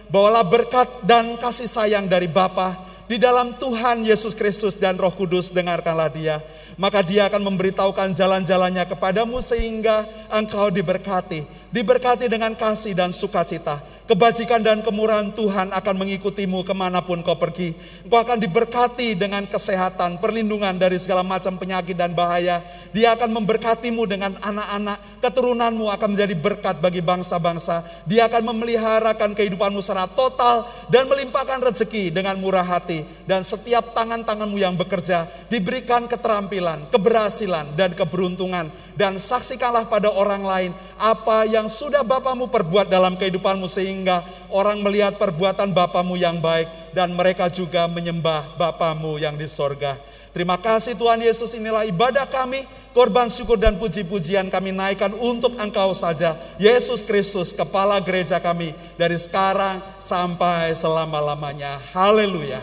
[0.09, 2.73] bawalah berkat dan kasih sayang dari Bapa
[3.07, 6.43] di dalam Tuhan Yesus Kristus dan Roh Kudus dengarkanlah dia
[6.77, 13.79] maka dia akan memberitahukan jalan-jalannya kepadamu sehingga engkau diberkati diberkati dengan kasih dan sukacita.
[14.07, 17.75] Kebajikan dan kemurahan Tuhan akan mengikutimu ke mana pun kau pergi.
[18.07, 22.63] Engkau akan diberkati dengan kesehatan, perlindungan dari segala macam penyakit dan bahaya.
[22.95, 27.83] Dia akan memberkatimu dengan anak-anak, keturunanmu akan menjadi berkat bagi bangsa-bangsa.
[28.07, 33.03] Dia akan memeliharakan kehidupanmu secara total dan melimpahkan rezeki dengan murah hati.
[33.27, 40.71] Dan setiap tangan-tanganmu yang bekerja diberikan keterampilan, keberhasilan, dan keberuntungan dan saksikanlah pada orang lain
[40.97, 46.65] apa yang sudah Bapamu perbuat dalam kehidupanmu sehingga orang melihat perbuatan Bapamu yang baik
[46.97, 49.95] dan mereka juga menyembah Bapamu yang di sorga.
[50.33, 55.97] Terima kasih Tuhan Yesus inilah ibadah kami, korban syukur dan puji-pujian kami naikkan untuk Engkau
[55.97, 56.37] saja.
[56.61, 61.81] Yesus Kristus, kepala gereja kami dari sekarang sampai selama-lamanya.
[61.89, 62.61] Haleluya.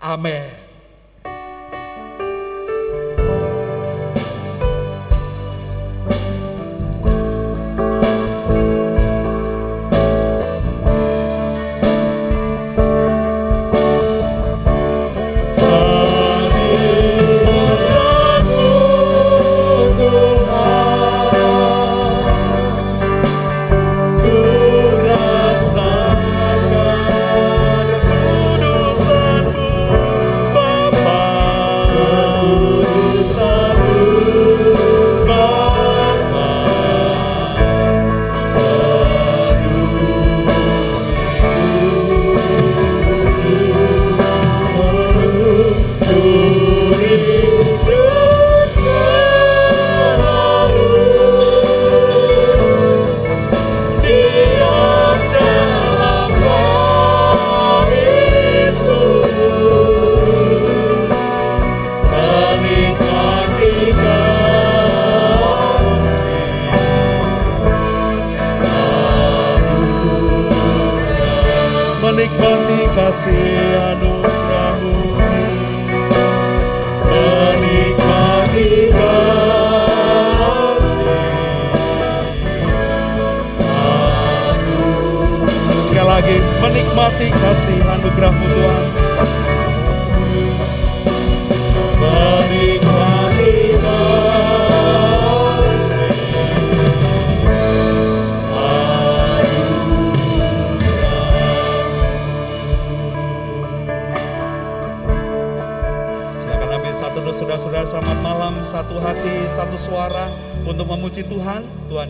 [0.00, 0.63] Amin.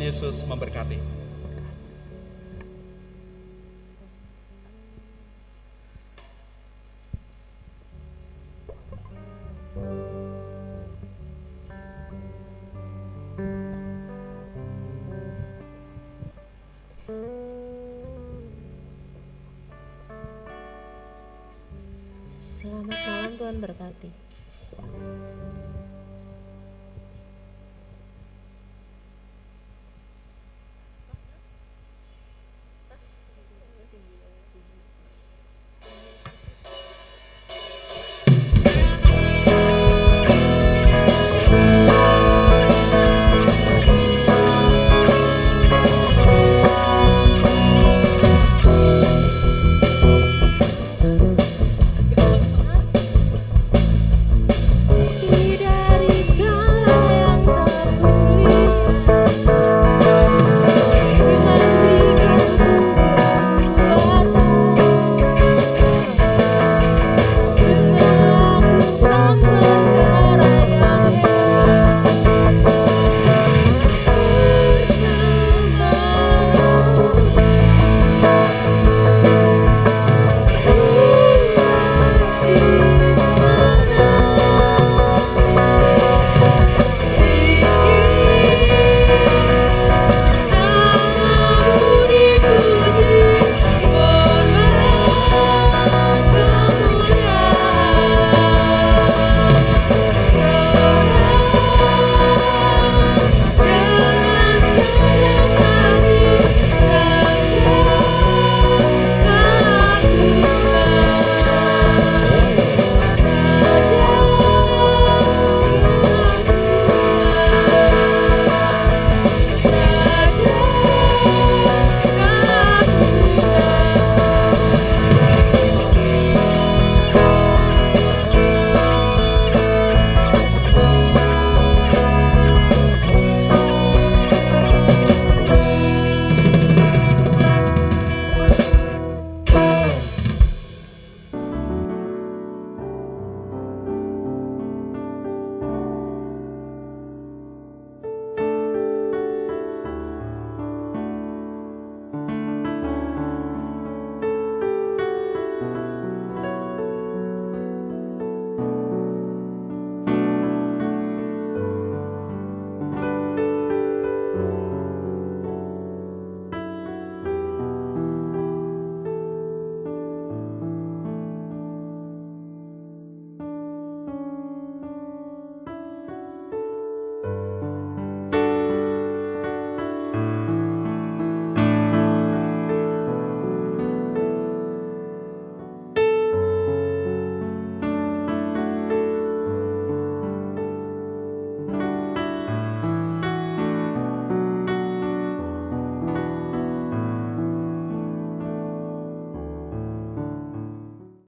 [0.00, 0.96] Yesus memberkati.
[22.44, 24.33] Selamat malam Tuhan berkati.